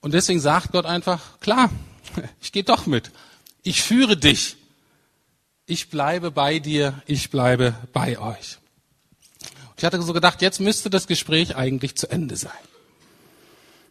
Und 0.00 0.14
deswegen 0.14 0.40
sagt 0.40 0.72
Gott 0.72 0.86
einfach, 0.86 1.40
klar, 1.40 1.70
ich 2.40 2.52
gehe 2.52 2.64
doch 2.64 2.86
mit. 2.86 3.10
Ich 3.62 3.82
führe 3.82 4.16
dich. 4.16 4.56
Ich 5.66 5.90
bleibe 5.90 6.30
bei 6.30 6.58
dir. 6.58 7.02
Ich 7.06 7.30
bleibe 7.30 7.74
bei 7.92 8.18
euch. 8.18 8.58
Ich 9.76 9.84
hatte 9.84 10.00
so 10.02 10.12
gedacht, 10.12 10.42
jetzt 10.42 10.60
müsste 10.60 10.90
das 10.90 11.06
Gespräch 11.06 11.56
eigentlich 11.56 11.96
zu 11.96 12.10
Ende 12.10 12.36
sein. 12.36 12.50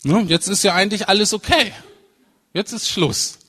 Ne, 0.03 0.21
jetzt 0.27 0.47
ist 0.47 0.63
ja 0.63 0.73
eigentlich 0.73 1.07
alles 1.09 1.33
okay. 1.33 1.73
Jetzt 2.53 2.71
ist 2.71 2.89
Schluss. 2.89 3.39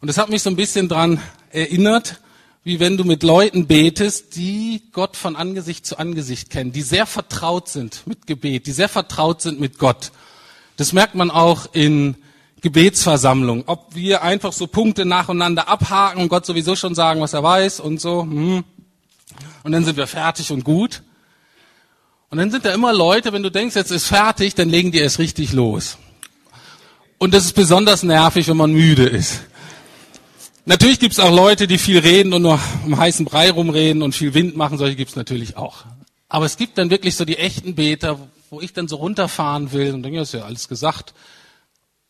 Und 0.00 0.08
das 0.08 0.18
hat 0.18 0.28
mich 0.28 0.42
so 0.42 0.50
ein 0.50 0.56
bisschen 0.56 0.88
dran 0.88 1.20
erinnert, 1.50 2.20
wie 2.68 2.80
wenn 2.80 2.98
du 2.98 3.04
mit 3.04 3.22
Leuten 3.22 3.66
betest, 3.66 4.36
die 4.36 4.82
Gott 4.92 5.16
von 5.16 5.36
Angesicht 5.36 5.86
zu 5.86 5.98
Angesicht 5.98 6.50
kennen, 6.50 6.70
die 6.70 6.82
sehr 6.82 7.06
vertraut 7.06 7.70
sind 7.70 8.06
mit 8.06 8.26
Gebet, 8.26 8.66
die 8.66 8.72
sehr 8.72 8.90
vertraut 8.90 9.40
sind 9.40 9.58
mit 9.58 9.78
Gott. 9.78 10.12
Das 10.76 10.92
merkt 10.92 11.14
man 11.14 11.30
auch 11.30 11.70
in 11.72 12.14
Gebetsversammlungen. 12.60 13.64
Ob 13.66 13.94
wir 13.94 14.20
einfach 14.20 14.52
so 14.52 14.66
Punkte 14.66 15.06
nacheinander 15.06 15.66
abhaken 15.66 16.20
und 16.20 16.28
Gott 16.28 16.44
sowieso 16.44 16.76
schon 16.76 16.94
sagen, 16.94 17.22
was 17.22 17.32
er 17.32 17.42
weiß 17.42 17.80
und 17.80 18.02
so. 18.02 18.20
Hm. 18.20 18.64
Und 19.62 19.72
dann 19.72 19.86
sind 19.86 19.96
wir 19.96 20.06
fertig 20.06 20.52
und 20.52 20.62
gut. 20.62 21.02
Und 22.28 22.36
dann 22.36 22.50
sind 22.50 22.66
da 22.66 22.74
immer 22.74 22.92
Leute, 22.92 23.32
wenn 23.32 23.42
du 23.42 23.50
denkst, 23.50 23.76
jetzt 23.76 23.90
ist 23.90 24.08
fertig, 24.08 24.54
dann 24.54 24.68
legen 24.68 24.92
die 24.92 24.98
erst 24.98 25.18
richtig 25.18 25.54
los. 25.54 25.96
Und 27.16 27.32
das 27.32 27.46
ist 27.46 27.54
besonders 27.54 28.02
nervig, 28.02 28.46
wenn 28.46 28.58
man 28.58 28.72
müde 28.72 29.06
ist. 29.06 29.40
Natürlich 30.68 31.00
gibt 31.00 31.14
es 31.14 31.18
auch 31.18 31.34
Leute, 31.34 31.66
die 31.66 31.78
viel 31.78 31.98
reden 31.98 32.34
und 32.34 32.42
nur 32.42 32.60
um 32.84 32.98
heißen 32.98 33.24
Brei 33.24 33.50
rumreden 33.50 34.02
und 34.02 34.14
viel 34.14 34.34
Wind 34.34 34.54
machen. 34.54 34.76
Solche 34.76 34.96
gibt 34.96 35.08
es 35.08 35.16
natürlich 35.16 35.56
auch. 35.56 35.86
Aber 36.28 36.44
es 36.44 36.58
gibt 36.58 36.76
dann 36.76 36.90
wirklich 36.90 37.16
so 37.16 37.24
die 37.24 37.38
echten 37.38 37.74
Beter, 37.74 38.18
wo 38.50 38.60
ich 38.60 38.74
dann 38.74 38.86
so 38.86 38.96
runterfahren 38.96 39.72
will 39.72 39.94
und 39.94 40.02
denke, 40.02 40.16
ja, 40.16 40.22
ist 40.24 40.34
ja 40.34 40.42
alles 40.42 40.68
gesagt. 40.68 41.14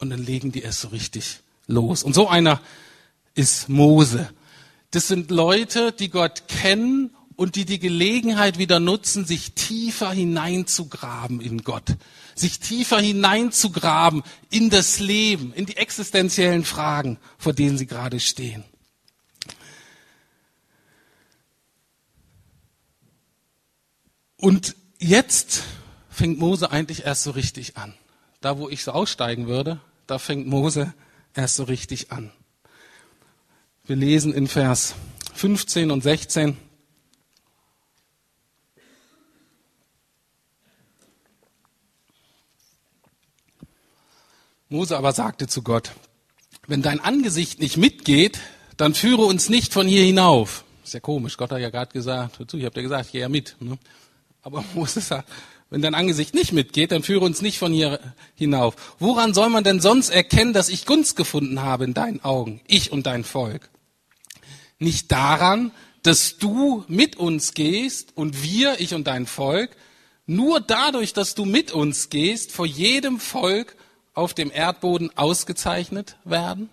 Und 0.01 0.11
dann 0.11 0.25
legen 0.25 0.51
die 0.51 0.63
erst 0.63 0.81
so 0.81 0.89
richtig 0.89 1.39
los. 1.69 2.03
Und 2.03 2.17
so 2.17 2.27
einer 2.27 2.61
ist 3.37 3.69
Mose. 3.69 4.29
Das 4.91 5.07
sind 5.07 5.31
Leute, 5.31 5.93
die 5.93 6.11
Gott 6.11 6.49
kennen 6.49 7.15
und 7.37 7.55
die 7.55 7.65
die 7.65 7.79
Gelegenheit 7.79 8.59
wieder 8.59 8.81
nutzen, 8.81 9.25
sich 9.25 9.53
tiefer 9.53 10.11
hineinzugraben 10.11 11.41
in 11.41 11.63
Gott, 11.63 11.95
sich 12.39 12.61
tiefer 12.61 13.01
hineinzugraben 13.01 14.23
in 14.51 14.71
das 14.71 14.99
Leben, 14.99 15.53
in 15.53 15.67
die 15.67 15.77
existenziellen 15.77 16.65
Fragen, 16.65 17.19
vor 17.39 17.53
denen 17.53 17.79
sie 17.79 17.87
gerade 17.87 18.21
stehen. 18.21 18.65
Und 24.37 24.77
jetzt 24.99 25.65
fängt 26.09 26.39
Mose 26.39 26.71
eigentlich 26.71 27.05
erst 27.05 27.25
so 27.25 27.33
richtig 27.33 27.77
an. 27.77 27.95
Da, 28.41 28.59
wo 28.59 28.69
ich 28.69 28.85
so 28.85 28.93
aussteigen 28.93 29.49
würde, 29.49 29.81
da 30.07 30.19
fängt 30.19 30.47
Mose 30.47 30.95
erst 31.35 31.57
so 31.57 31.65
richtig 31.65 32.13
an. 32.13 32.33
Wir 33.85 33.97
lesen 33.97 34.33
in 34.33 34.47
Vers 34.47 34.95
15 35.35 35.91
und 35.91 36.03
16. 36.03 36.57
Mose 44.69 44.99
aber 44.99 45.13
sagte 45.13 45.47
zu 45.47 45.63
Gott, 45.63 45.93
wenn 46.67 46.83
dein 46.83 47.01
Angesicht 47.01 47.59
nicht 47.59 47.79
mitgeht, 47.79 48.39
dann 48.77 48.95
führe 48.95 49.23
uns 49.23 49.49
nicht 49.49 49.73
von 49.73 49.87
hier 49.87 50.05
hinauf. 50.05 50.65
Ist 50.85 50.95
ja 50.95 51.01
komisch, 51.01 51.37
Gott 51.39 51.51
hat 51.51 51.61
ja 51.61 51.71
gerade 51.71 51.93
gesagt, 51.93 52.39
ich 52.39 52.65
habe 52.65 52.77
ja 52.77 52.83
gesagt, 52.83 53.07
ich 53.07 53.13
gehe 53.13 53.23
ja 53.23 53.29
mit. 53.29 53.57
Ne? 53.61 53.79
Aber 54.43 54.63
Mose 54.75 55.01
sagt, 55.01 55.29
wenn 55.71 55.83
dein 55.83 55.95
Angesicht 55.95 56.35
nicht 56.35 56.53
mitgeht, 56.53 56.93
dann 56.93 57.03
führe 57.03 57.25
uns 57.25 57.41
nicht 57.41 57.59
von 57.59 57.73
hier 57.73 57.99
hinauf. 58.35 58.97
Woran 58.99 59.35
soll 59.35 59.49
man 59.49 59.65
denn 59.65 59.81
sonst 59.81 60.11
erkennen, 60.11 60.53
dass 60.53 60.69
ich 60.69 60.87
Gunst 60.87 61.17
gefunden 61.17 61.63
habe 61.63 61.85
in 61.85 61.95
deinen 61.95 62.23
Augen, 62.23 62.61
ich 62.67 62.93
und 62.93 63.07
dein 63.07 63.25
Volk? 63.25 63.71
Nicht 64.79 65.11
daran, 65.13 65.73
dass 66.03 66.39
du 66.39 66.85
mit 66.89 67.17
uns 67.17 67.55
gehst 67.55 68.17
und 68.17 68.43
wir, 68.43 68.81
ich 68.81 68.95
und 68.95 69.07
dein 69.07 69.27
Volk, 69.27 69.77
nur 70.27 70.61
dadurch, 70.61 71.15
dass 71.15 71.35
du 71.35 71.47
mit 71.47 71.73
uns 71.73 72.11
gehst, 72.11 72.53
vor 72.53 72.67
jedem 72.67 73.19
Volk 73.19 73.77
auf 74.19 74.35
dem 74.35 74.51
Erdboden 74.51 75.17
ausgezeichnet 75.17 76.17
werden? 76.25 76.69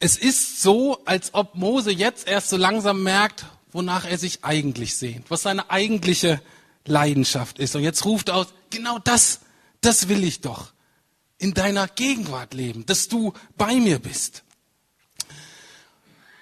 Es 0.00 0.16
ist 0.16 0.62
so, 0.62 1.02
als 1.06 1.34
ob 1.34 1.54
Mose 1.54 1.90
jetzt 1.90 2.28
erst 2.28 2.50
so 2.50 2.56
langsam 2.56 3.02
merkt, 3.02 3.46
wonach 3.72 4.04
er 4.04 4.18
sich 4.18 4.44
eigentlich 4.44 4.96
sehnt, 4.96 5.30
was 5.30 5.42
seine 5.42 5.70
eigentliche 5.70 6.40
Leidenschaft 6.84 7.58
ist. 7.58 7.74
Und 7.74 7.82
jetzt 7.82 8.04
ruft 8.04 8.28
er 8.28 8.36
aus, 8.36 8.48
genau 8.70 8.98
das, 8.98 9.40
das 9.80 10.08
will 10.08 10.22
ich 10.22 10.40
doch. 10.40 10.72
In 11.38 11.54
deiner 11.54 11.88
Gegenwart 11.88 12.54
leben, 12.54 12.84
dass 12.86 13.08
du 13.08 13.32
bei 13.56 13.74
mir 13.74 13.98
bist. 13.98 14.44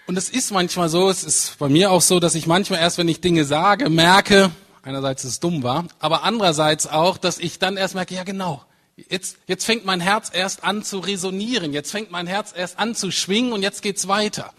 Und 0.07 0.17
es 0.19 0.29
ist 0.29 0.51
manchmal 0.51 0.89
so, 0.89 1.09
es 1.09 1.25
ist 1.25 1.59
bei 1.59 1.69
mir 1.69 1.91
auch 1.91 2.03
so, 2.03 2.21
dass 2.21 2.35
ich 2.35 2.47
manchmal 2.47 2.81
erst, 2.81 2.99
wenn 2.99 3.09
ich 3.09 3.21
Dinge 3.21 3.45
sage, 3.45 3.91
merke, 3.91 4.51
einerseits, 4.87 5.23
dass 5.23 5.33
es 5.33 5.41
dumm 5.41 5.63
war, 5.63 5.87
aber 5.99 6.23
andererseits 6.23 6.87
auch, 6.87 7.19
dass 7.19 7.39
ich 7.39 7.59
dann 7.59 7.77
erst 7.77 7.95
merke, 7.95 8.15
ja 8.15 8.25
genau, 8.25 8.65
jetzt, 9.11 9.37
jetzt 9.47 9.65
fängt 9.65 9.85
mein 9.85 10.01
Herz 10.01 10.31
erst 10.33 10.65
an 10.65 10.85
zu 10.85 11.01
resonieren, 11.01 11.73
jetzt 11.73 11.91
fängt 11.91 12.11
mein 12.11 12.27
Herz 12.27 12.53
erst 12.55 12.79
an 12.79 12.95
zu 12.95 13.11
schwingen 13.11 13.53
und 13.53 13.63
jetzt 13.63 13.83
geht's 13.83 14.07
weiter. 14.07 14.53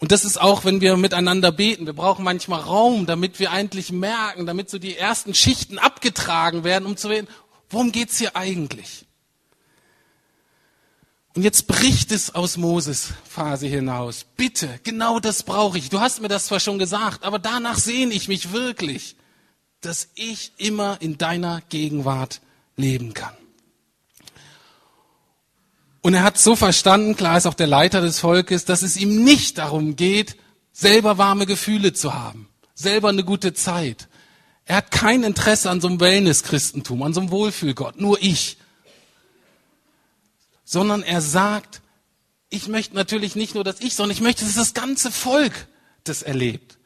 Und 0.00 0.12
das 0.12 0.24
ist 0.24 0.40
auch, 0.40 0.64
wenn 0.64 0.80
wir 0.80 0.96
miteinander 0.96 1.50
beten. 1.50 1.86
Wir 1.86 1.92
brauchen 1.92 2.24
manchmal 2.24 2.60
Raum, 2.60 3.06
damit 3.06 3.40
wir 3.40 3.50
eigentlich 3.50 3.90
merken, 3.90 4.46
damit 4.46 4.70
so 4.70 4.78
die 4.78 4.96
ersten 4.96 5.34
Schichten 5.34 5.78
abgetragen 5.78 6.62
werden, 6.62 6.86
um 6.86 6.96
zu 6.96 7.08
reden, 7.08 7.26
worum 7.70 7.90
geht's 7.90 8.18
hier 8.18 8.36
eigentlich? 8.36 9.06
Und 11.34 11.42
jetzt 11.42 11.66
bricht 11.66 12.12
es 12.12 12.34
aus 12.34 12.56
Moses 12.56 13.12
Phase 13.28 13.66
hinaus. 13.66 14.24
Bitte, 14.36 14.80
genau 14.82 15.20
das 15.20 15.42
brauche 15.42 15.78
ich. 15.78 15.88
Du 15.90 16.00
hast 16.00 16.20
mir 16.20 16.28
das 16.28 16.46
zwar 16.46 16.60
schon 16.60 16.78
gesagt, 16.78 17.24
aber 17.24 17.38
danach 17.38 17.78
sehne 17.78 18.14
ich 18.14 18.28
mich 18.28 18.52
wirklich, 18.52 19.16
dass 19.80 20.08
ich 20.14 20.52
immer 20.56 21.00
in 21.00 21.18
deiner 21.18 21.62
Gegenwart 21.68 22.40
leben 22.76 23.14
kann. 23.14 23.34
Und 26.00 26.14
er 26.14 26.22
hat 26.22 26.38
so 26.38 26.56
verstanden, 26.56 27.16
klar 27.16 27.36
ist 27.36 27.46
auch 27.46 27.54
der 27.54 27.66
Leiter 27.66 28.00
des 28.00 28.20
Volkes, 28.20 28.64
dass 28.64 28.82
es 28.82 28.96
ihm 28.96 29.24
nicht 29.24 29.58
darum 29.58 29.96
geht, 29.96 30.36
selber 30.72 31.18
warme 31.18 31.44
Gefühle 31.44 31.92
zu 31.92 32.14
haben, 32.14 32.48
selber 32.74 33.08
eine 33.08 33.24
gute 33.24 33.52
Zeit. 33.52 34.08
Er 34.64 34.76
hat 34.76 34.90
kein 34.90 35.22
Interesse 35.22 35.70
an 35.70 35.80
so 35.80 35.88
einem 35.88 35.98
Wellness-Christentum, 36.00 37.02
an 37.02 37.14
so 37.14 37.20
einem 37.20 37.30
Wohlfühlgott, 37.30 38.00
nur 38.00 38.22
ich. 38.22 38.58
Sondern 40.64 41.02
er 41.02 41.20
sagt, 41.20 41.80
ich 42.50 42.68
möchte 42.68 42.94
natürlich 42.94 43.34
nicht 43.34 43.54
nur, 43.54 43.64
dass 43.64 43.80
ich, 43.80 43.94
sondern 43.94 44.14
ich 44.14 44.20
möchte, 44.20 44.44
dass 44.44 44.54
das 44.54 44.74
ganze 44.74 45.10
Volk 45.10 45.66
das 46.04 46.22
erlebt. 46.22 46.78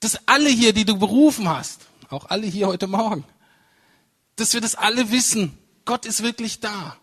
Dass 0.00 0.18
alle 0.26 0.48
hier, 0.48 0.72
die 0.72 0.84
du 0.84 0.96
berufen 0.96 1.48
hast, 1.48 1.87
auch 2.08 2.26
alle 2.26 2.46
hier 2.46 2.66
heute 2.68 2.86
Morgen, 2.86 3.24
dass 4.36 4.54
wir 4.54 4.60
das 4.60 4.74
alle 4.74 5.10
wissen, 5.10 5.56
Gott 5.84 6.06
ist 6.06 6.22
wirklich 6.22 6.60
da. 6.60 6.96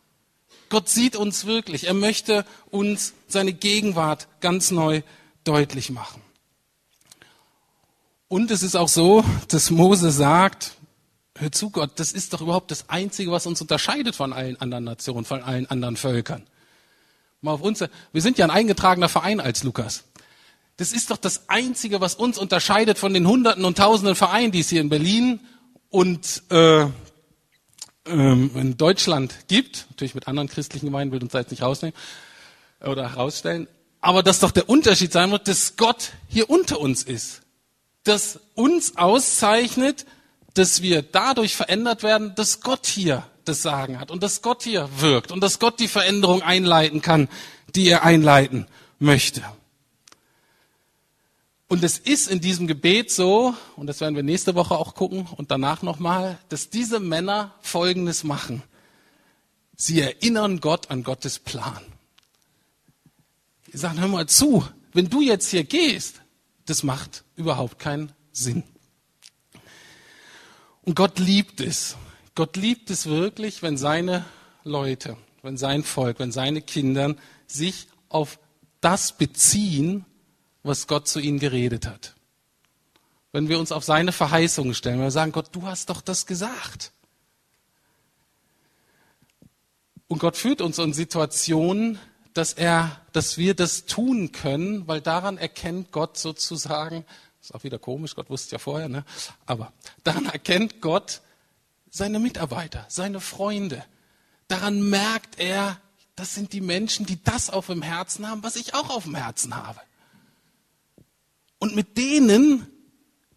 Gott 0.70 0.90
sieht 0.90 1.16
uns 1.16 1.46
wirklich. 1.46 1.86
Er 1.88 1.94
möchte 1.94 2.46
uns 2.70 3.14
seine 3.28 3.54
Gegenwart 3.54 4.28
ganz 4.42 4.72
neu 4.72 5.02
deutlich 5.44 5.90
machen. 5.90 6.22
Und 8.28 8.52
es 8.52 8.64
ist 8.64 8.76
auch 8.76 8.88
so, 8.88 9.24
dass 9.50 9.70
Mose 9.70 10.12
sagt, 10.12 10.76
hör 11.38 11.52
zu 11.52 11.70
Gott, 11.70 11.92
das 12.00 12.12
ist 12.12 12.34
doch 12.34 12.42
überhaupt 12.42 12.72
das 12.72 12.90
Einzige, 12.90 13.32
was 13.32 13.46
uns 13.46 13.62
unterscheidet 13.62 14.16
von 14.16 14.34
allen 14.34 14.60
anderen 14.60 14.84
Nationen, 14.84 15.26
von 15.26 15.44
allen 15.44 15.70
anderen 15.70 15.98
Völkern. 15.98 16.48
Mal 17.42 17.54
auf 17.54 17.62
uns, 17.62 17.84
wir 18.12 18.22
sind 18.22 18.38
ja 18.38 18.46
ein 18.46 18.52
eingetragener 18.52 19.10
Verein 19.10 19.40
als 19.40 19.64
Lukas. 19.64 20.06
Das 20.78 20.92
ist 20.92 21.10
doch 21.10 21.18
das 21.18 21.48
Einzige, 21.48 22.02
was 22.02 22.16
uns 22.16 22.38
unterscheidet 22.38 22.98
von 22.98 23.14
den 23.14 23.28
Hunderten 23.28 23.64
und 23.64 23.78
Tausenden 23.78 24.16
Vereinen, 24.16 24.52
die 24.52 24.60
es 24.60 24.70
hier 24.70 24.82
in 24.82 24.90
Berlin 24.90 25.40
und 25.90 26.44
äh, 26.50 26.88
ähm, 28.08 28.52
in 28.56 28.78
Deutschland 28.78 29.34
gibt, 29.48 29.88
natürlich 29.90 30.16
mit 30.16 30.28
anderen 30.28 30.50
christlichen 30.50 30.88
Gemeinden, 30.88 31.14
will 31.14 31.24
uns 31.24 31.32
da 31.32 31.40
jetzt 31.40 31.52
nicht 31.52 31.64
rausnehmen 31.64 31.96
oder 32.82 33.10
herausstellen, 33.10 33.68
aber 34.02 34.22
dass 34.22 34.40
doch 34.40 34.52
der 34.52 34.70
Unterschied 34.70 35.12
sein 35.12 35.32
wird, 35.32 35.48
dass 35.48 35.78
Gott 35.78 36.12
hier 36.28 36.50
unter 36.50 36.80
uns 36.80 37.04
ist. 37.04 37.42
Dass 38.04 38.40
uns 38.54 38.98
auszeichnet, 38.98 40.06
dass 40.54 40.82
wir 40.82 41.02
dadurch 41.02 41.56
verändert 41.56 42.04
werden, 42.04 42.34
dass 42.36 42.62
Gott 42.62 42.86
hier 42.86 43.26
das 43.46 43.62
Sagen 43.62 44.00
hat 44.00 44.12
und 44.12 44.22
dass 44.22 44.42
Gott 44.42 44.64
hier 44.64 44.90
wirkt 44.98 45.32
und 45.32 45.42
dass 45.42 45.60
Gott 45.60 45.80
die 45.80 45.88
Veränderung 45.88 46.42
einleiten 46.42 47.02
kann, 47.02 47.30
die 47.74 47.88
er 47.88 48.04
einleiten 48.04 48.68
möchte. 49.00 49.42
Und 51.68 51.84
es 51.84 51.98
ist 51.98 52.28
in 52.28 52.42
diesem 52.42 52.68
Gebet 52.68 53.12
so, 53.12 53.56
und 53.76 53.88
das 53.88 54.00
werden 54.00 54.16
wir 54.16 54.22
nächste 54.22 54.54
Woche 54.54 54.78
auch 54.78 54.94
gucken 54.94 55.28
und 55.36 55.50
danach 55.50 55.82
nochmal, 55.82 56.38
dass 56.50 56.70
diese 56.70 57.00
Männer 57.00 57.56
Folgendes 57.62 58.24
machen. 58.24 58.62
Sie 59.76 60.00
erinnern 60.00 60.60
Gott 60.60 60.92
an 60.92 61.04
Gottes 61.04 61.40
Plan. 61.40 61.82
Sie 63.72 63.78
sagen, 63.78 64.00
hör 64.00 64.08
mal 64.08 64.28
zu, 64.28 64.66
wenn 64.94 65.10
du 65.10 65.22
jetzt 65.22 65.50
hier 65.50 65.64
gehst, 65.64 66.22
das 66.66 66.84
macht 66.84 67.24
überhaupt 67.36 67.80
keinen 67.80 68.12
Sinn. 68.32 68.64
Und 70.84 70.96
Gott 70.96 71.18
liebt 71.18 71.62
es. 71.62 71.98
Gott 72.36 72.58
liebt 72.58 72.90
es 72.92 73.08
wirklich, 73.08 73.64
wenn 73.64 73.78
seine 73.78 74.24
Leute, 74.64 75.18
wenn 75.42 75.58
sein 75.58 75.84
Volk, 75.84 76.20
wenn 76.20 76.32
seine 76.32 76.62
Kinder 76.62 77.16
sich 77.48 77.88
auf 78.10 78.40
das 78.82 79.18
beziehen, 79.18 80.06
was 80.66 80.88
Gott 80.88 81.08
zu 81.08 81.20
ihnen 81.20 81.40
geredet 81.40 81.86
hat. 81.86 82.16
Wenn 83.32 83.50
wir 83.50 83.60
uns 83.60 83.72
auf 83.72 83.84
seine 83.84 84.12
Verheißungen 84.12 84.74
stellen, 84.74 84.98
wenn 84.98 85.06
wir 85.06 85.12
sagen, 85.12 85.32
Gott, 85.32 85.50
du 85.52 85.68
hast 85.68 85.90
doch 85.90 86.02
das 86.02 86.26
gesagt. 86.26 86.92
Und 90.08 90.20
Gott 90.20 90.38
führt 90.38 90.62
uns 90.62 90.78
in 90.78 90.94
Situationen, 90.94 92.00
dass 92.34 92.54
er, 92.54 93.00
dass 93.12 93.38
wir 93.38 93.56
das 93.56 93.86
tun 93.86 94.32
können, 94.32 94.88
weil 94.88 95.02
daran 95.02 95.38
erkennt 95.38 95.92
Gott 95.92 96.18
sozusagen, 96.18 97.06
ist 97.42 97.54
auch 97.54 97.64
wieder 97.64 97.80
komisch, 97.80 98.16
Gott 98.16 98.30
wusste 98.30 98.54
ja 98.54 98.60
vorher, 98.60 98.90
ne? 98.90 99.06
Aber 99.46 99.72
daran 100.04 100.26
erkennt 100.26 100.82
Gott 100.82 101.22
seine 101.90 102.20
Mitarbeiter, 102.20 102.86
seine 102.90 103.20
Freunde. 103.20 103.84
Daran 104.48 104.90
merkt 104.90 105.40
er, 105.40 105.80
das 106.16 106.34
sind 106.34 106.54
die 106.54 106.62
Menschen, 106.62 107.06
die 107.06 107.24
das 107.24 107.50
auf 107.50 107.68
dem 107.68 107.82
Herzen 107.82 108.28
haben, 108.28 108.44
was 108.44 108.56
ich 108.56 108.74
auch 108.74 108.90
auf 108.90 109.04
dem 109.04 109.16
Herzen 109.16 109.56
habe. 109.56 109.80
Und 111.60 111.76
mit 111.76 111.98
denen 111.98 112.68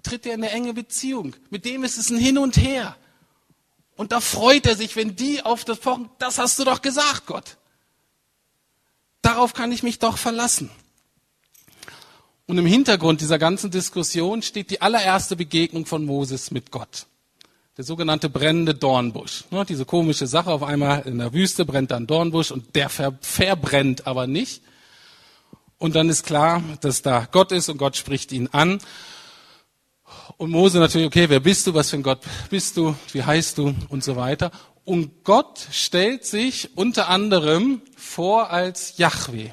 tritt 0.02 0.26
er 0.26 0.34
in 0.34 0.44
eine 0.44 0.52
enge 0.52 0.74
Beziehung. 0.74 1.34
Mit 1.50 1.64
dem 1.64 1.84
ist 1.84 1.98
es 1.98 2.10
ein 2.10 2.18
Hin 2.18 2.38
und 2.38 2.56
Her. 2.56 2.96
Und 3.96 4.12
da 4.12 4.20
freut 4.20 4.66
er 4.66 4.76
sich, 4.76 4.96
wenn 4.96 5.16
die 5.16 5.42
auf 5.42 5.64
das 5.64 5.78
pochen, 5.78 6.08
das 6.18 6.38
hast 6.38 6.58
du 6.58 6.64
doch 6.64 6.82
gesagt, 6.82 7.26
Gott. 7.26 7.56
Darauf 9.22 9.54
kann 9.54 9.72
ich 9.72 9.82
mich 9.82 9.98
doch 9.98 10.18
verlassen. 10.18 10.70
Und 12.46 12.56
im 12.56 12.64
Hintergrund 12.64 13.20
dieser 13.20 13.38
ganzen 13.38 13.70
Diskussion 13.70 14.40
steht 14.40 14.70
die 14.70 14.80
allererste 14.80 15.36
Begegnung 15.36 15.84
von 15.84 16.04
Moses 16.06 16.50
mit 16.50 16.70
Gott. 16.70 17.06
Der 17.76 17.84
sogenannte 17.84 18.30
brennende 18.30 18.74
Dornbusch. 18.74 19.44
Ne, 19.50 19.64
diese 19.64 19.84
komische 19.84 20.26
Sache, 20.26 20.50
auf 20.50 20.62
einmal 20.62 21.02
in 21.02 21.18
der 21.18 21.32
Wüste 21.32 21.66
brennt 21.66 21.90
dann 21.90 22.06
Dornbusch 22.06 22.50
und 22.50 22.74
der 22.74 22.88
verbrennt 22.88 24.06
aber 24.06 24.26
nicht. 24.26 24.62
Und 25.78 25.94
dann 25.94 26.08
ist 26.08 26.24
klar, 26.24 26.62
dass 26.80 27.02
da 27.02 27.28
Gott 27.30 27.52
ist 27.52 27.68
und 27.68 27.78
Gott 27.78 27.96
spricht 27.96 28.32
ihn 28.32 28.48
an. 28.48 28.80
Und 30.36 30.50
Mose 30.50 30.78
natürlich, 30.78 31.06
okay, 31.06 31.28
wer 31.28 31.40
bist 31.40 31.66
du, 31.66 31.74
was 31.74 31.90
für 31.90 31.96
ein 31.96 32.02
Gott 32.02 32.20
bist 32.50 32.76
du, 32.76 32.96
wie 33.12 33.22
heißt 33.22 33.58
du 33.58 33.74
und 33.88 34.02
so 34.02 34.16
weiter. 34.16 34.50
Und 34.84 35.24
Gott 35.24 35.66
stellt 35.70 36.24
sich 36.24 36.76
unter 36.76 37.08
anderem 37.08 37.82
vor 37.96 38.50
als 38.50 38.98
Yahweh, 38.98 39.50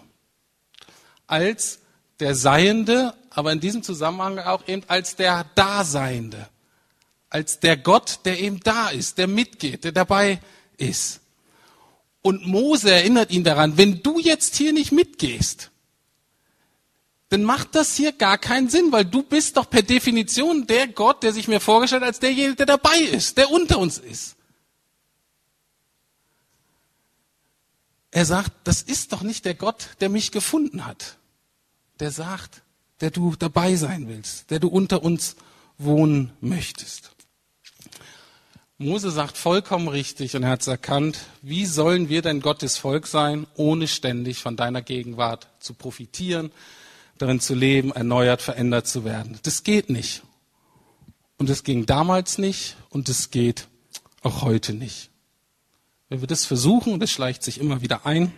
als 1.28 1.80
der 2.20 2.36
Seiende, 2.36 3.14
aber 3.30 3.52
in 3.52 3.60
diesem 3.60 3.84
Zusammenhang 3.84 4.40
auch 4.40 4.68
eben 4.68 4.84
als 4.88 5.16
der 5.16 5.46
Daseiende, 5.56 6.48
als 7.30 7.60
der 7.60 7.78
Gott, 7.78 8.20
der 8.26 8.40
eben 8.40 8.62
da 8.62 8.90
ist, 8.90 9.18
der 9.18 9.28
mitgeht, 9.28 9.84
der 9.84 9.92
dabei 9.92 10.40
ist. 10.78 11.20
Und 12.22 12.48
Mose 12.48 12.92
erinnert 12.92 13.30
ihn 13.30 13.44
daran, 13.44 13.78
wenn 13.78 14.02
du 14.02 14.20
jetzt 14.20 14.56
hier 14.56 14.74
nicht 14.74 14.92
mitgehst, 14.92 15.70
dann 17.36 17.44
macht 17.44 17.76
das 17.76 17.98
hier 17.98 18.14
gar 18.14 18.38
keinen 18.38 18.70
Sinn, 18.70 18.94
weil 18.94 19.04
du 19.04 19.22
bist 19.22 19.58
doch 19.58 19.70
per 19.70 19.82
Definition 19.82 20.68
der 20.68 20.88
Gott, 20.88 21.22
der 21.22 21.34
sich 21.34 21.50
mir 21.50 21.60
vorgestellt 21.60 22.02
hat 22.02 22.08
als 22.08 22.20
derjenige, 22.20 22.56
der 22.56 22.66
dabei 22.66 22.98
ist, 22.98 23.38
der 23.38 23.52
unter 23.52 23.78
uns 23.78 23.98
ist. 23.98 24.38
Er 28.10 28.24
sagt, 28.26 28.54
das 28.64 28.82
ist 28.82 29.12
doch 29.12 29.22
nicht 29.22 29.44
der 29.44 29.54
Gott, 29.54 29.90
der 30.00 30.08
mich 30.08 30.32
gefunden 30.32 30.86
hat. 30.86 31.18
Der 32.00 32.10
sagt, 32.10 32.62
der 33.02 33.12
du 33.12 33.36
dabei 33.36 33.76
sein 33.76 34.08
willst, 34.08 34.50
der 34.50 34.60
du 34.60 34.70
unter 34.70 35.04
uns 35.04 35.36
wohnen 35.78 36.32
möchtest. 36.40 37.12
Mose 38.78 39.12
sagt 39.12 39.36
vollkommen 39.36 39.90
richtig 39.90 40.38
und 40.38 40.44
er 40.44 40.52
hat 40.52 40.62
es 40.62 40.68
erkannt, 40.68 41.20
wie 41.42 41.66
sollen 41.66 42.08
wir 42.08 42.22
denn 42.22 42.40
Gottes 42.40 42.78
Volk 42.78 43.08
sein, 43.08 43.46
ohne 43.56 43.90
ständig 43.90 44.40
von 44.40 44.56
deiner 44.56 44.82
Gegenwart 44.82 45.50
zu 45.60 45.74
profitieren, 45.74 46.54
darin 47.18 47.40
zu 47.40 47.54
leben, 47.54 47.92
erneuert, 47.92 48.42
verändert 48.42 48.88
zu 48.88 49.06
werden. 49.06 49.40
Das 49.44 49.64
geht 49.64 49.90
nicht. 49.90 50.24
Und 51.38 51.50
es 51.50 51.64
ging 51.64 51.86
damals 51.86 52.38
nicht 52.38 52.78
und 52.90 53.10
es 53.10 53.32
geht 53.32 53.68
auch 54.24 54.42
heute 54.42 54.74
nicht. 54.74 55.10
Wenn 56.10 56.22
wir 56.22 56.28
das 56.28 56.46
versuchen, 56.46 56.94
und 56.94 57.00
das 57.00 57.12
schleicht 57.12 57.44
sich 57.44 57.60
immer 57.60 57.82
wieder 57.82 58.06
ein, 58.06 58.32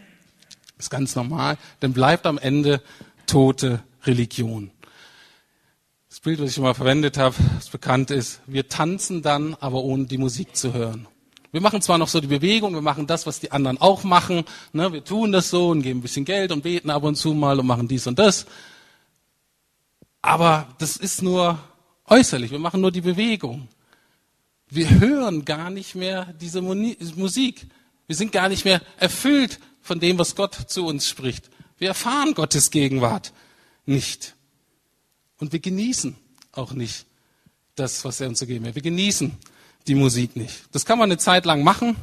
ist 0.77 0.89
ganz 0.89 1.15
normal, 1.15 1.57
dann 1.79 1.93
bleibt 1.93 2.25
am 2.25 2.37
Ende 2.37 2.81
tote 3.25 3.83
Religion. 4.03 4.71
Das 6.09 6.21
Bild, 6.21 6.39
was 6.39 6.51
ich 6.51 6.57
immer 6.57 6.73
verwendet 6.73 7.17
habe, 7.17 7.35
das 7.55 7.69
bekannt 7.69 8.09
ist, 8.09 8.41
wir 8.47 8.69
tanzen 8.69 9.21
dann, 9.21 9.55
aber 9.55 9.83
ohne 9.83 10.05
die 10.05 10.17
Musik 10.17 10.55
zu 10.55 10.73
hören. 10.73 11.07
Wir 11.51 11.61
machen 11.61 11.81
zwar 11.81 11.97
noch 11.97 12.07
so 12.07 12.19
die 12.19 12.27
Bewegung, 12.27 12.73
wir 12.73 12.81
machen 12.81 13.07
das, 13.07 13.25
was 13.25 13.39
die 13.39 13.51
anderen 13.51 13.77
auch 13.79 14.03
machen. 14.03 14.43
Ne? 14.73 14.91
Wir 14.91 15.03
tun 15.03 15.31
das 15.31 15.49
so 15.49 15.69
und 15.69 15.81
geben 15.81 15.99
ein 15.99 16.01
bisschen 16.01 16.25
Geld 16.25 16.51
und 16.51 16.63
beten 16.63 16.89
ab 16.89 17.03
und 17.03 17.15
zu 17.15 17.33
mal 17.33 17.59
und 17.59 17.65
machen 17.65 17.87
dies 17.87 18.05
und 18.07 18.19
das. 18.19 18.45
Aber 20.21 20.67
das 20.79 20.97
ist 20.97 21.21
nur 21.21 21.57
äußerlich. 22.05 22.51
Wir 22.51 22.59
machen 22.59 22.81
nur 22.81 22.91
die 22.91 23.01
Bewegung. 23.01 23.69
Wir 24.69 24.89
hören 24.89 25.45
gar 25.45 25.69
nicht 25.69 25.95
mehr 25.95 26.33
diese 26.39 26.61
Musik. 26.61 27.67
Wir 28.07 28.15
sind 28.15 28.31
gar 28.31 28.49
nicht 28.49 28.65
mehr 28.65 28.81
erfüllt 28.97 29.59
von 29.81 29.99
dem, 29.99 30.17
was 30.19 30.35
Gott 30.35 30.53
zu 30.53 30.85
uns 30.85 31.07
spricht. 31.07 31.49
Wir 31.77 31.89
erfahren 31.89 32.33
Gottes 32.33 32.71
Gegenwart 32.71 33.31
nicht. 33.85 34.35
Und 35.39 35.53
wir 35.53 35.59
genießen 35.59 36.15
auch 36.51 36.73
nicht 36.73 37.05
das, 37.75 38.03
was 38.03 38.19
er 38.19 38.27
uns 38.27 38.39
gegeben 38.39 38.65
hat. 38.65 38.75
Wir 38.75 38.81
genießen 38.81 39.37
die 39.87 39.95
Musik 39.95 40.35
nicht. 40.35 40.63
Das 40.71 40.85
kann 40.85 40.99
man 40.99 41.09
eine 41.11 41.17
Zeit 41.17 41.45
lang 41.45 41.63
machen. 41.63 41.95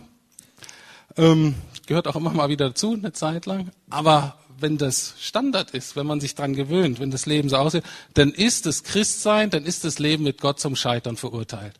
Ähm, 1.16 1.54
gehört 1.86 2.08
auch 2.08 2.16
immer 2.16 2.30
mal 2.30 2.48
wieder 2.48 2.68
dazu, 2.68 2.94
eine 2.94 3.12
Zeit 3.12 3.46
lang. 3.46 3.70
Aber 3.90 4.38
wenn 4.58 4.78
das 4.78 5.14
Standard 5.18 5.70
ist, 5.72 5.96
wenn 5.96 6.06
man 6.06 6.20
sich 6.20 6.34
dran 6.34 6.54
gewöhnt, 6.54 7.00
wenn 7.00 7.10
das 7.10 7.26
Leben 7.26 7.48
so 7.48 7.56
aussieht, 7.56 7.84
dann 8.14 8.32
ist 8.32 8.66
das 8.66 8.82
Christsein, 8.82 9.50
dann 9.50 9.64
ist 9.64 9.84
das 9.84 9.98
Leben 9.98 10.24
mit 10.24 10.40
Gott 10.40 10.60
zum 10.60 10.76
Scheitern 10.76 11.16
verurteilt. 11.16 11.74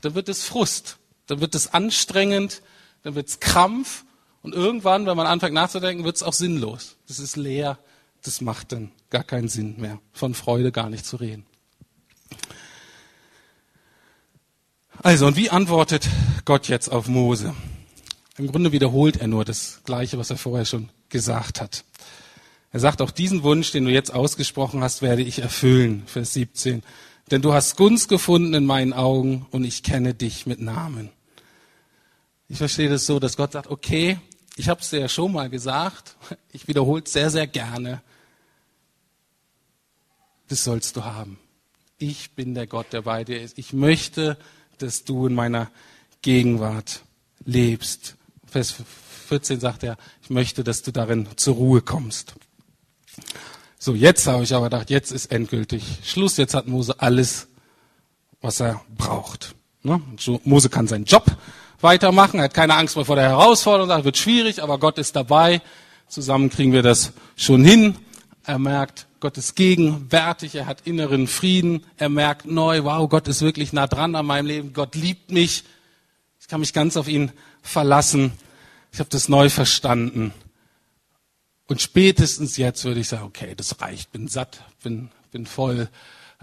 Dann 0.00 0.14
wird 0.14 0.28
es 0.28 0.44
Frust, 0.44 0.98
dann 1.26 1.40
wird 1.40 1.54
es 1.54 1.72
anstrengend, 1.72 2.62
dann 3.02 3.14
wird 3.14 3.28
es 3.28 3.40
Krampf 3.40 4.04
und 4.42 4.54
irgendwann, 4.54 5.06
wenn 5.06 5.16
man 5.16 5.26
anfängt 5.26 5.54
nachzudenken, 5.54 6.04
wird 6.04 6.16
es 6.16 6.22
auch 6.22 6.32
sinnlos. 6.32 6.96
Das 7.08 7.18
ist 7.18 7.36
leer, 7.36 7.78
das 8.22 8.40
macht 8.40 8.72
dann 8.72 8.92
gar 9.10 9.24
keinen 9.24 9.48
Sinn 9.48 9.76
mehr, 9.78 9.98
von 10.12 10.34
Freude 10.34 10.72
gar 10.72 10.90
nicht 10.90 11.06
zu 11.06 11.16
reden. 11.16 11.46
Also, 15.02 15.26
und 15.26 15.36
wie 15.36 15.50
antwortet 15.50 16.08
Gott 16.44 16.68
jetzt 16.68 16.88
auf 16.90 17.06
Mose? 17.06 17.54
Im 18.38 18.48
Grunde 18.48 18.72
wiederholt 18.72 19.16
er 19.16 19.28
nur 19.28 19.44
das 19.44 19.80
Gleiche, 19.84 20.18
was 20.18 20.30
er 20.30 20.36
vorher 20.36 20.64
schon 20.64 20.88
gesagt 21.08 21.60
hat. 21.60 21.84
Er 22.72 22.80
sagt, 22.80 23.00
auch 23.00 23.10
diesen 23.10 23.42
Wunsch, 23.42 23.70
den 23.70 23.84
du 23.84 23.90
jetzt 23.90 24.12
ausgesprochen 24.12 24.82
hast, 24.82 25.02
werde 25.02 25.22
ich 25.22 25.38
erfüllen. 25.38 26.02
Vers 26.06 26.34
17. 26.34 26.82
Denn 27.30 27.42
du 27.42 27.52
hast 27.52 27.76
Gunst 27.76 28.08
gefunden 28.08 28.54
in 28.54 28.66
meinen 28.66 28.92
Augen 28.92 29.46
und 29.50 29.64
ich 29.64 29.82
kenne 29.82 30.14
dich 30.14 30.46
mit 30.46 30.60
Namen. 30.60 31.10
Ich 32.48 32.58
verstehe 32.58 32.88
das 32.88 33.06
so, 33.06 33.18
dass 33.18 33.36
Gott 33.36 33.52
sagt, 33.52 33.68
okay, 33.68 34.18
ich 34.56 34.68
habe 34.68 34.80
es 34.80 34.90
dir 34.90 35.00
ja 35.00 35.08
schon 35.08 35.32
mal 35.32 35.50
gesagt, 35.50 36.16
ich 36.52 36.68
wiederhole 36.68 37.02
es 37.04 37.12
sehr, 37.12 37.30
sehr 37.30 37.46
gerne. 37.46 38.02
Das 40.48 40.62
sollst 40.62 40.96
du 40.96 41.04
haben. 41.04 41.38
Ich 41.98 42.32
bin 42.32 42.54
der 42.54 42.66
Gott, 42.66 42.92
der 42.92 43.02
bei 43.02 43.24
dir 43.24 43.40
ist. 43.40 43.58
Ich 43.58 43.72
möchte, 43.72 44.38
dass 44.82 45.04
du 45.04 45.26
in 45.26 45.34
meiner 45.34 45.70
Gegenwart 46.22 47.02
lebst. 47.44 48.16
Vers 48.46 48.74
14 49.28 49.60
sagt 49.60 49.82
er, 49.82 49.96
ich 50.22 50.30
möchte, 50.30 50.64
dass 50.64 50.82
du 50.82 50.92
darin 50.92 51.28
zur 51.36 51.54
Ruhe 51.54 51.80
kommst. 51.80 52.34
So, 53.78 53.94
jetzt 53.94 54.26
habe 54.26 54.42
ich 54.42 54.54
aber 54.54 54.66
gedacht, 54.66 54.90
jetzt 54.90 55.12
ist 55.12 55.26
endgültig 55.26 55.84
Schluss. 56.04 56.36
Jetzt 56.36 56.54
hat 56.54 56.66
Mose 56.66 57.00
alles, 57.00 57.48
was 58.40 58.60
er 58.60 58.82
braucht. 58.96 59.54
Ne? 59.82 60.00
Mose 60.44 60.68
kann 60.68 60.88
seinen 60.88 61.04
Job 61.04 61.24
weitermachen, 61.80 62.40
er 62.40 62.44
hat 62.44 62.54
keine 62.54 62.74
Angst 62.74 62.96
mehr 62.96 63.04
vor 63.04 63.16
der 63.16 63.28
Herausforderung, 63.28 63.88
sagt, 63.88 64.04
wird 64.04 64.16
schwierig, 64.16 64.62
aber 64.62 64.78
Gott 64.78 64.98
ist 64.98 65.14
dabei. 65.14 65.60
Zusammen 66.08 66.50
kriegen 66.50 66.72
wir 66.72 66.82
das 66.82 67.12
schon 67.36 67.64
hin. 67.64 67.96
Er 68.46 68.60
merkt, 68.60 69.08
Gott 69.18 69.36
ist 69.38 69.56
gegenwärtig, 69.56 70.54
er 70.54 70.66
hat 70.66 70.82
inneren 70.86 71.26
Frieden, 71.26 71.84
er 71.96 72.08
merkt 72.08 72.46
neu, 72.46 72.84
wow, 72.84 73.08
Gott 73.08 73.26
ist 73.26 73.42
wirklich 73.42 73.72
nah 73.72 73.88
dran 73.88 74.14
an 74.14 74.24
meinem 74.24 74.46
Leben, 74.46 74.72
Gott 74.72 74.94
liebt 74.94 75.32
mich, 75.32 75.64
ich 76.40 76.46
kann 76.46 76.60
mich 76.60 76.72
ganz 76.72 76.96
auf 76.96 77.08
ihn 77.08 77.32
verlassen, 77.60 78.32
ich 78.92 79.00
habe 79.00 79.10
das 79.10 79.28
neu 79.28 79.50
verstanden. 79.50 80.32
Und 81.66 81.82
spätestens 81.82 82.56
jetzt 82.56 82.84
würde 82.84 83.00
ich 83.00 83.08
sagen, 83.08 83.24
okay, 83.24 83.54
das 83.56 83.80
reicht, 83.80 84.12
bin 84.12 84.28
satt, 84.28 84.62
bin, 84.82 85.10
bin 85.32 85.44
voll, 85.46 85.88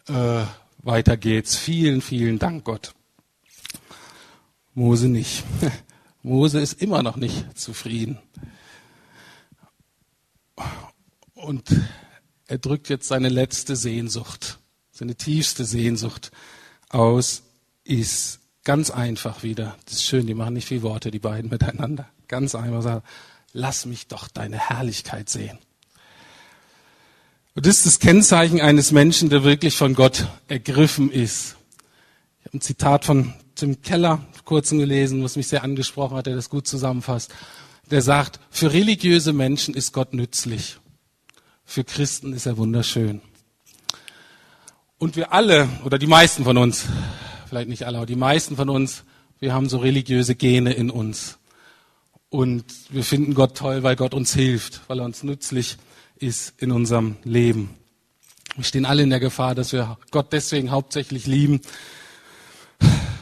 äh, 0.10 0.44
weiter 0.80 1.16
geht's. 1.16 1.56
Vielen, 1.56 2.02
vielen 2.02 2.40
Dank, 2.40 2.66
Gott. 2.66 2.94
Mose 4.74 5.08
nicht. 5.08 5.44
Mose 6.24 6.60
ist 6.60 6.82
immer 6.82 7.02
noch 7.02 7.16
nicht 7.16 7.58
zufrieden. 7.58 8.20
Und 11.44 11.76
er 12.48 12.58
drückt 12.58 12.88
jetzt 12.88 13.10
seine 13.10 13.28
letzte 13.28 13.76
Sehnsucht, 13.76 14.60
seine 14.92 15.16
tiefste 15.16 15.66
Sehnsucht 15.66 16.32
aus, 16.88 17.44
ist 17.84 18.40
ganz 18.64 18.90
einfach 18.90 19.44
wieder. 19.44 19.76
Das 19.84 19.96
ist 19.96 20.06
schön, 20.06 20.26
die 20.26 20.36
machen 20.36 20.54
nicht 20.54 20.70
viel 20.70 20.84
Worte, 20.84 21.12
die 21.12 21.20
beiden 21.20 21.50
miteinander. 21.52 22.08
Ganz 22.30 22.56
einfach 22.56 22.82
sagen, 22.82 23.04
lass 23.52 23.86
mich 23.86 24.08
doch 24.08 24.30
deine 24.30 24.58
Herrlichkeit 24.58 25.30
sehen. 25.30 25.58
Und 27.56 27.66
das 27.66 27.80
ist 27.80 27.86
das 27.88 28.00
Kennzeichen 28.00 28.62
eines 28.62 28.92
Menschen, 28.94 29.30
der 29.30 29.44
wirklich 29.44 29.76
von 29.76 29.96
Gott 29.96 30.28
ergriffen 30.48 31.12
ist. 31.12 31.58
Ich 32.40 32.46
habe 32.46 32.58
ein 32.58 32.62
Zitat 32.62 33.04
von 33.04 33.34
Tim 33.56 33.82
Keller 33.82 34.26
kurzem 34.46 34.80
gelesen, 34.80 35.24
was 35.24 35.36
mich 35.36 35.48
sehr 35.48 35.64
angesprochen 35.64 36.16
hat, 36.16 36.26
der 36.26 36.36
das 36.36 36.50
gut 36.50 36.68
zusammenfasst. 36.68 37.34
Der 37.92 38.02
sagt, 38.02 38.40
für 38.50 38.72
religiöse 38.72 39.34
Menschen 39.34 39.74
ist 39.74 39.92
Gott 39.92 40.14
nützlich. 40.14 40.78
Für 41.66 41.84
Christen 41.84 42.34
ist 42.34 42.46
er 42.46 42.58
wunderschön. 42.58 43.22
Und 44.98 45.16
wir 45.16 45.34
alle, 45.34 45.68
oder 45.84 45.98
die 45.98 46.08
meisten 46.08 46.44
von 46.44 46.58
uns, 46.58 46.86
vielleicht 47.48 47.70
nicht 47.70 47.84
alle, 47.84 47.98
aber 47.98 48.06
die 48.06 48.16
meisten 48.16 48.56
von 48.56 48.70
uns, 48.70 49.04
wir 49.40 49.54
haben 49.54 49.68
so 49.68 49.78
religiöse 49.78 50.36
Gene 50.36 50.74
in 50.74 50.90
uns. 50.90 51.40
Und 52.30 52.66
wir 52.90 53.04
finden 53.04 53.34
Gott 53.34 53.58
toll, 53.58 53.84
weil 53.84 53.96
Gott 53.96 54.14
uns 54.14 54.34
hilft, 54.34 54.82
weil 54.88 55.00
er 55.00 55.06
uns 55.06 55.24
nützlich 55.24 55.78
ist 56.16 56.54
in 56.62 56.72
unserem 56.72 57.18
Leben. 57.24 57.76
Wir 58.56 58.64
stehen 58.64 58.86
alle 58.86 59.04
in 59.04 59.10
der 59.10 59.20
Gefahr, 59.20 59.56
dass 59.56 59.74
wir 59.74 59.98
Gott 60.12 60.32
deswegen 60.32 60.72
hauptsächlich 60.72 61.28
lieben, 61.28 61.62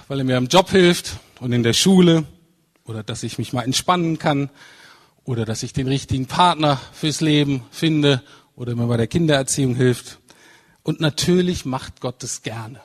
weil 0.07 0.19
er 0.19 0.25
mir 0.25 0.37
im 0.37 0.47
Job 0.47 0.69
hilft 0.69 1.19
und 1.39 1.53
in 1.53 1.63
der 1.63 1.73
Schule 1.73 2.25
oder 2.85 3.01
dass 3.01 3.23
ich 3.23 3.37
mich 3.37 3.53
mal 3.53 3.63
entspannen 3.63 4.19
kann 4.19 4.49
oder 5.23 5.45
dass 5.45 5.63
ich 5.63 5.73
den 5.73 5.87
richtigen 5.87 6.25
Partner 6.25 6.79
fürs 6.93 7.21
Leben 7.21 7.63
finde 7.71 8.23
oder 8.55 8.75
mir 8.75 8.87
bei 8.87 8.97
der 8.97 9.07
Kindererziehung 9.07 9.75
hilft. 9.75 10.19
Und 10.83 10.99
natürlich 10.99 11.65
macht 11.65 12.01
Gott 12.01 12.23
das 12.23 12.41
gerne. 12.41 12.81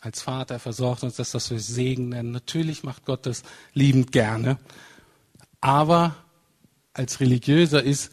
Als 0.00 0.22
Vater 0.22 0.58
versorgt 0.58 1.02
uns 1.02 1.16
das, 1.16 1.34
was 1.34 1.50
wir 1.50 1.58
Segen 1.58 2.10
nennen. 2.10 2.30
Natürlich 2.30 2.84
macht 2.84 3.04
Gott 3.04 3.26
das 3.26 3.42
liebend 3.72 4.12
gerne. 4.12 4.58
Aber 5.60 6.14
als 6.92 7.20
Religiöser 7.20 7.82
ist, 7.82 8.12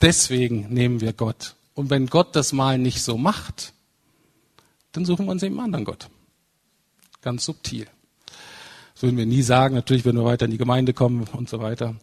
deswegen 0.00 0.72
nehmen 0.72 1.00
wir 1.00 1.12
Gott. 1.12 1.56
Und 1.74 1.90
wenn 1.90 2.06
Gott 2.06 2.34
das 2.36 2.52
mal 2.52 2.78
nicht 2.78 3.02
so 3.02 3.18
macht, 3.18 3.74
dann 4.92 5.04
suchen 5.04 5.26
wir 5.26 5.32
uns 5.32 5.42
eben 5.42 5.56
einen 5.56 5.66
anderen 5.66 5.84
Gott. 5.84 6.08
Ganz 7.20 7.44
subtil. 7.44 7.86
Das 9.00 9.04
würden 9.04 9.16
wir 9.16 9.24
nie 9.24 9.40
sagen, 9.40 9.74
natürlich, 9.74 10.04
wenn 10.04 10.16
wir 10.16 10.26
weiter 10.26 10.44
in 10.44 10.50
die 10.50 10.58
Gemeinde 10.58 10.92
kommen 10.92 11.26
und 11.32 11.48
so 11.48 11.58
weiter. 11.58 11.96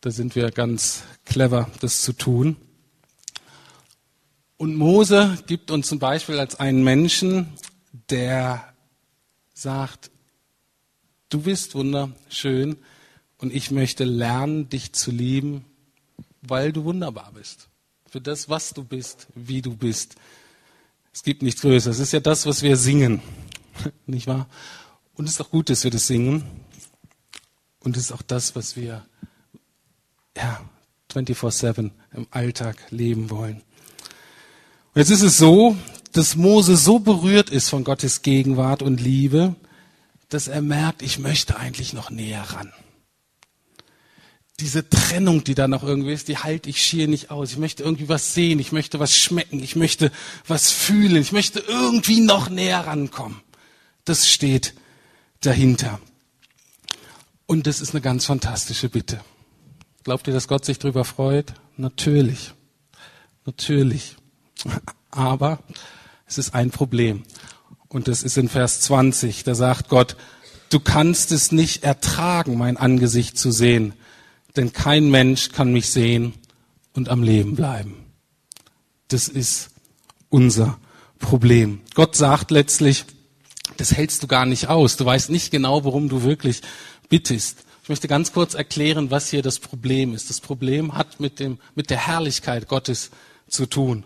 Da 0.00 0.10
sind 0.10 0.34
wir 0.34 0.50
ganz 0.50 1.04
clever, 1.24 1.70
das 1.80 2.02
zu 2.02 2.12
tun. 2.12 2.56
Und 4.56 4.74
Mose 4.74 5.38
gibt 5.46 5.70
uns 5.70 5.86
zum 5.86 6.00
Beispiel 6.00 6.40
als 6.40 6.58
einen 6.58 6.82
Menschen, 6.82 7.52
der 8.10 8.74
sagt, 9.54 10.10
Du 11.28 11.42
bist 11.42 11.76
wunderschön 11.76 12.76
und 13.38 13.54
ich 13.54 13.70
möchte 13.70 14.02
lernen, 14.02 14.68
dich 14.68 14.92
zu 14.94 15.12
lieben, 15.12 15.64
weil 16.42 16.72
du 16.72 16.82
wunderbar 16.82 17.30
bist. 17.34 17.68
Für 18.10 18.20
das, 18.20 18.48
was 18.48 18.74
du 18.74 18.82
bist, 18.82 19.28
wie 19.36 19.62
du 19.62 19.76
bist. 19.76 20.16
Es 21.12 21.22
gibt 21.22 21.42
nichts 21.42 21.60
Größeres. 21.60 21.98
Es 21.98 22.02
ist 22.08 22.12
ja 22.12 22.18
das, 22.18 22.46
was 22.46 22.64
wir 22.64 22.76
singen. 22.76 23.22
Nicht 24.06 24.26
wahr? 24.26 24.48
Und 25.16 25.24
es 25.24 25.32
ist 25.32 25.40
auch 25.40 25.50
gut, 25.50 25.70
dass 25.70 25.82
wir 25.82 25.90
das 25.90 26.06
singen. 26.06 26.44
Und 27.80 27.96
es 27.96 28.04
ist 28.04 28.12
auch 28.12 28.22
das, 28.22 28.54
was 28.54 28.76
wir 28.76 29.06
ja, 30.36 30.60
24-7 31.12 31.90
im 32.12 32.26
Alltag 32.30 32.76
leben 32.90 33.30
wollen. 33.30 33.62
Und 34.94 35.00
jetzt 35.00 35.10
ist 35.10 35.22
es 35.22 35.38
so, 35.38 35.76
dass 36.12 36.36
Mose 36.36 36.76
so 36.76 36.98
berührt 36.98 37.50
ist 37.50 37.70
von 37.70 37.84
Gottes 37.84 38.22
Gegenwart 38.22 38.82
und 38.82 39.00
Liebe, 39.00 39.54
dass 40.28 40.48
er 40.48 40.62
merkt, 40.62 41.02
ich 41.02 41.18
möchte 41.18 41.56
eigentlich 41.56 41.92
noch 41.92 42.10
näher 42.10 42.42
ran. 42.42 42.72
Diese 44.60 44.88
Trennung, 44.88 45.44
die 45.44 45.54
da 45.54 45.68
noch 45.68 45.82
irgendwie 45.82 46.12
ist, 46.12 46.28
die 46.28 46.38
halte 46.38 46.70
ich 46.70 46.82
schier 46.82 47.08
nicht 47.08 47.30
aus. 47.30 47.52
Ich 47.52 47.58
möchte 47.58 47.82
irgendwie 47.82 48.08
was 48.08 48.34
sehen, 48.34 48.58
ich 48.58 48.72
möchte 48.72 48.98
was 48.98 49.16
schmecken, 49.16 49.62
ich 49.62 49.76
möchte 49.76 50.10
was 50.46 50.70
fühlen, 50.70 51.16
ich 51.16 51.32
möchte 51.32 51.60
irgendwie 51.60 52.20
noch 52.20 52.48
näher 52.48 52.86
rankommen. 52.86 53.40
Das 54.04 54.30
steht 54.30 54.74
dahinter. 55.46 56.00
Und 57.46 57.66
das 57.66 57.80
ist 57.80 57.94
eine 57.94 58.00
ganz 58.00 58.26
fantastische 58.26 58.88
Bitte. 58.88 59.20
Glaubt 60.02 60.26
ihr, 60.26 60.34
dass 60.34 60.48
Gott 60.48 60.64
sich 60.64 60.78
darüber 60.78 61.04
freut? 61.04 61.54
Natürlich. 61.76 62.52
Natürlich. 63.44 64.16
Aber 65.10 65.60
es 66.26 66.38
ist 66.38 66.54
ein 66.54 66.70
Problem. 66.70 67.22
Und 67.88 68.08
das 68.08 68.22
ist 68.22 68.36
in 68.36 68.48
Vers 68.48 68.80
20. 68.80 69.44
Da 69.44 69.54
sagt 69.54 69.88
Gott, 69.88 70.16
du 70.70 70.80
kannst 70.80 71.30
es 71.32 71.52
nicht 71.52 71.84
ertragen, 71.84 72.58
mein 72.58 72.76
Angesicht 72.76 73.38
zu 73.38 73.50
sehen, 73.50 73.94
denn 74.56 74.72
kein 74.72 75.10
Mensch 75.10 75.52
kann 75.52 75.72
mich 75.72 75.90
sehen 75.90 76.34
und 76.94 77.08
am 77.08 77.22
Leben 77.22 77.54
bleiben. 77.54 78.04
Das 79.08 79.28
ist 79.28 79.70
unser 80.28 80.78
Problem. 81.18 81.80
Gott 81.94 82.16
sagt 82.16 82.50
letztlich, 82.50 83.04
das 83.80 83.92
hältst 83.92 84.22
du 84.22 84.26
gar 84.26 84.46
nicht 84.46 84.68
aus. 84.68 84.96
Du 84.96 85.04
weißt 85.04 85.30
nicht 85.30 85.50
genau, 85.50 85.84
worum 85.84 86.08
du 86.08 86.22
wirklich 86.22 86.62
bittest. 87.08 87.64
Ich 87.82 87.88
möchte 87.88 88.08
ganz 88.08 88.32
kurz 88.32 88.54
erklären, 88.54 89.10
was 89.10 89.30
hier 89.30 89.42
das 89.42 89.60
Problem 89.60 90.14
ist. 90.14 90.28
Das 90.28 90.40
Problem 90.40 90.94
hat 90.94 91.20
mit 91.20 91.38
dem, 91.38 91.58
mit 91.74 91.90
der 91.90 92.06
Herrlichkeit 92.06 92.66
Gottes 92.68 93.10
zu 93.48 93.66
tun. 93.66 94.04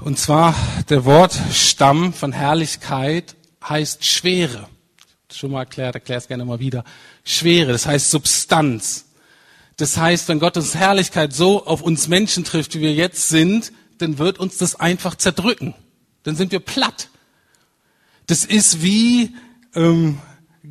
Und 0.00 0.18
zwar 0.18 0.54
der 0.88 1.04
Wortstamm 1.04 2.12
von 2.12 2.32
Herrlichkeit 2.32 3.36
heißt 3.62 4.04
Schwere. 4.04 4.68
Schon 5.32 5.52
mal 5.52 5.60
erklärt, 5.60 5.94
erkläre 5.94 6.18
es 6.18 6.28
gerne 6.28 6.44
mal 6.44 6.58
wieder. 6.58 6.84
Schwere, 7.24 7.72
das 7.72 7.86
heißt 7.86 8.10
Substanz. 8.10 9.06
Das 9.76 9.96
heißt, 9.96 10.28
wenn 10.28 10.38
Gottes 10.38 10.74
Herrlichkeit 10.74 11.32
so 11.32 11.66
auf 11.66 11.82
uns 11.82 12.06
Menschen 12.08 12.44
trifft, 12.44 12.74
wie 12.74 12.80
wir 12.80 12.92
jetzt 12.92 13.28
sind, 13.28 13.72
dann 13.98 14.18
wird 14.18 14.38
uns 14.38 14.58
das 14.58 14.78
einfach 14.78 15.16
zerdrücken. 15.16 15.74
Dann 16.22 16.36
sind 16.36 16.52
wir 16.52 16.60
platt. 16.60 17.08
Das 18.26 18.44
ist 18.44 18.82
wie, 18.82 19.34
ähm, 19.74 20.20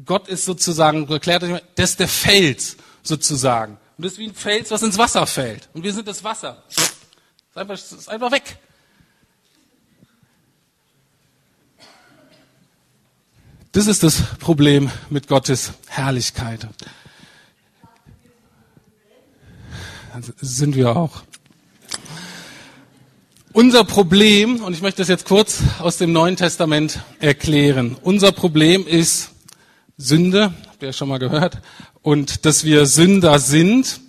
Gott 0.06 0.28
ist 0.28 0.46
sozusagen, 0.46 1.08
erklärt 1.10 1.44
euch 1.44 1.62
das 1.76 1.92
ist 1.92 2.00
der 2.00 2.08
Fels 2.08 2.78
sozusagen. 3.04 3.78
Und 3.98 4.06
das 4.06 4.14
ist 4.14 4.20
wie 4.20 4.28
ein 4.28 4.34
Fels, 4.34 4.72
was 4.72 4.82
ins 4.82 4.98
Wasser 4.98 5.26
fällt. 5.28 5.70
Und 5.74 5.84
wir 5.84 5.94
sind 5.94 6.08
das 6.08 6.24
Wasser. 6.24 6.64
Das 6.68 6.86
ist 6.86 7.58
einfach, 7.58 7.76
das 7.76 7.92
ist 7.92 8.10
einfach 8.10 8.32
weg. 8.32 8.58
Das 13.72 13.88
ist 13.88 14.04
das 14.04 14.22
Problem 14.38 14.92
mit 15.10 15.28
Gottes 15.28 15.74
Herrlichkeit. 15.88 16.68
Das 20.14 20.32
sind 20.38 20.76
wir 20.76 20.96
auch. 20.96 21.24
Unser 23.56 23.84
Problem, 23.84 24.64
und 24.64 24.74
ich 24.74 24.82
möchte 24.82 25.04
das 25.04 25.10
jetzt 25.10 25.26
kurz 25.26 25.62
aus 25.78 25.98
dem 25.98 26.12
Neuen 26.12 26.36
Testament 26.36 27.02
erklären. 27.20 27.96
Unser 28.02 28.32
Problem 28.32 28.88
ist 28.88 29.30
Sünde, 29.96 30.56
habt 30.68 30.82
ihr 30.82 30.88
ja 30.88 30.94
schon 30.94 31.08
mal 31.08 31.20
gehört, 31.20 31.60
und 32.02 32.48
dass 32.48 32.64
wir 32.64 32.88
Sünder 32.88 33.38
sind 33.38 34.00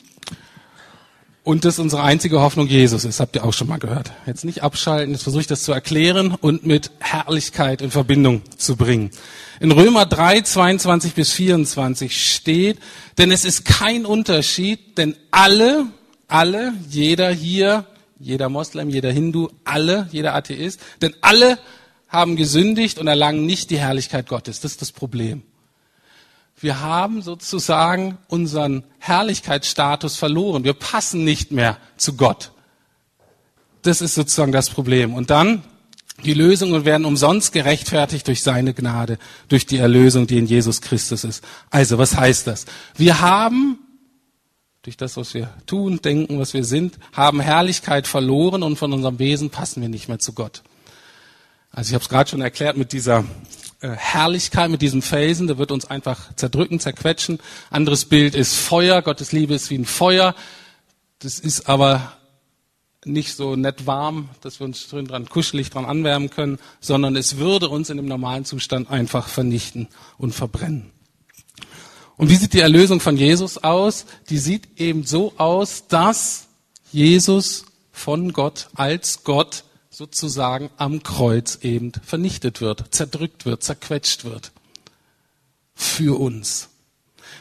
und 1.42 1.66
dass 1.66 1.78
unsere 1.78 2.02
einzige 2.02 2.40
Hoffnung 2.40 2.68
Jesus 2.68 3.04
ist, 3.04 3.20
habt 3.20 3.37
ihr 3.37 3.44
auch 3.44 3.52
schon 3.52 3.68
mal 3.68 3.78
gehört. 3.78 4.12
Jetzt 4.24 4.46
nicht 4.46 4.62
abschalten, 4.62 5.12
jetzt 5.12 5.24
versuche 5.24 5.42
ich 5.42 5.46
das 5.46 5.62
zu 5.62 5.72
erklären 5.72 6.35
und 6.40 6.64
mit 6.64 6.90
Herrlichkeit 7.00 7.83
in 7.83 7.90
Verbindung 7.90 8.40
zu 8.57 8.76
bringen. 8.76 9.11
In 9.61 9.72
Römer 9.72 10.07
3, 10.07 10.40
22 10.40 11.12
bis 11.12 11.33
24 11.33 12.35
steht, 12.35 12.78
denn 13.18 13.30
es 13.30 13.44
ist 13.44 13.66
kein 13.66 14.07
Unterschied, 14.07 14.96
denn 14.96 15.16
alle, 15.30 15.88
alle, 16.28 16.72
jeder 16.88 17.30
hier, 17.30 17.85
jeder 18.24 18.48
Moslem, 18.48 18.88
jeder 18.88 19.12
Hindu, 19.12 19.48
alle, 19.64 20.08
jeder 20.10 20.34
Atheist, 20.34 20.80
denn 21.02 21.14
alle 21.20 21.58
haben 22.08 22.37
gesündigt 22.37 22.98
und 22.98 23.06
erlangen 23.06 23.46
nicht 23.46 23.70
die 23.70 23.78
Herrlichkeit 23.78 24.28
Gottes. 24.28 24.60
Das 24.60 24.72
ist 24.72 24.82
das 24.82 24.92
Problem 24.92 25.42
wir 26.64 26.80
haben 26.80 27.22
sozusagen 27.22 28.18
unseren 28.28 28.84
Herrlichkeitsstatus 28.98 30.16
verloren. 30.16 30.64
Wir 30.64 30.72
passen 30.72 31.24
nicht 31.24 31.52
mehr 31.52 31.76
zu 31.96 32.14
Gott. 32.16 32.52
Das 33.82 34.00
ist 34.00 34.14
sozusagen 34.14 34.50
das 34.50 34.70
Problem. 34.70 35.12
Und 35.14 35.30
dann 35.30 35.62
die 36.24 36.32
Lösungen 36.32 36.84
werden 36.84 37.04
umsonst 37.04 37.52
gerechtfertigt 37.52 38.26
durch 38.28 38.42
seine 38.42 38.72
Gnade, 38.72 39.18
durch 39.48 39.66
die 39.66 39.78
Erlösung, 39.78 40.26
die 40.26 40.38
in 40.38 40.46
Jesus 40.46 40.80
Christus 40.80 41.24
ist. 41.24 41.44
Also, 41.70 41.98
was 41.98 42.16
heißt 42.16 42.46
das? 42.46 42.66
Wir 42.96 43.20
haben 43.20 43.78
durch 44.85 44.99
das, 44.99 45.16
was 45.16 45.33
wir 45.33 45.49
tun, 45.66 46.01
denken, 46.03 46.38
was 46.38 46.53
wir 46.53 46.62
sind, 46.62 46.99
haben 47.14 47.40
Herrlichkeit 47.40 48.07
verloren 48.07 48.62
und 48.62 48.77
von 48.77 48.92
unserem 48.92 49.18
Wesen 49.18 49.49
passen 49.49 49.81
wir 49.81 49.88
nicht 49.88 50.09
mehr 50.09 50.18
zu 50.18 50.35
Gott. 50.35 50.62
Also 51.70 51.88
ich 51.88 51.94
habe 51.94 52.03
es 52.03 52.11
gerade 52.11 52.29
schon 52.29 52.42
erklärt 52.42 52.77
mit 52.77 52.92
dieser 52.92 53.25
äh, 53.81 53.88
Herrlichkeit 53.88 54.70
mit 54.70 54.83
diesem 54.83 55.01
Felsen, 55.01 55.47
der 55.47 55.57
wird 55.57 55.73
uns 55.73 55.87
einfach 55.87 56.35
zerdrücken, 56.37 56.81
zerquetschen. 56.81 57.38
Anderes 57.70 58.05
Bild 58.05 58.35
ist 58.35 58.55
Feuer, 58.57 59.01
Gottes 59.01 59.33
Liebe 59.33 59.55
ist 59.55 59.70
wie 59.70 59.79
ein 59.79 59.87
Feuer. 59.87 60.35
Das 61.18 61.38
ist 61.38 61.66
aber 61.66 62.12
nicht 63.07 63.35
so 63.37 63.57
nett 63.57 63.87
warm, 63.87 64.29
dass 64.42 64.61
wir 64.61 64.66
uns 64.66 64.87
drin 64.88 65.07
dran 65.07 65.31
kuschelig 65.31 65.70
dran 65.70 65.87
anwärmen 65.87 66.29
können, 66.29 66.59
sondern 66.81 67.16
es 67.16 67.38
würde 67.38 67.70
uns 67.70 67.88
in 67.88 67.97
dem 67.97 68.07
normalen 68.07 68.44
Zustand 68.44 68.90
einfach 68.90 69.29
vernichten 69.29 69.88
und 70.18 70.35
verbrennen. 70.35 70.90
Und 72.16 72.31
wie 72.31 72.37
sieht 72.37 72.53
die 72.53 72.61
Erlösung 72.61 73.00
von 73.00 73.16
Jesus 73.16 73.59
aus? 73.59 74.07
Die 74.31 74.38
sieht 74.38 74.81
eben 74.81 75.05
so 75.05 75.33
aus, 75.37 75.87
dass 75.88 76.46
Jesus 76.92 77.66
von 77.92 78.33
Gott 78.33 78.68
als 78.74 79.24
Gott 79.24 79.64
sozusagen 79.90 80.70
am 80.77 81.03
Kreuz 81.03 81.59
eben 81.62 81.92
vernichtet 82.05 82.61
wird, 82.61 82.94
zerdrückt 82.94 83.46
wird, 83.46 83.62
zerquetscht 83.62 84.24
wird. 84.24 84.53
Für 85.74 86.18
uns. 86.20 86.68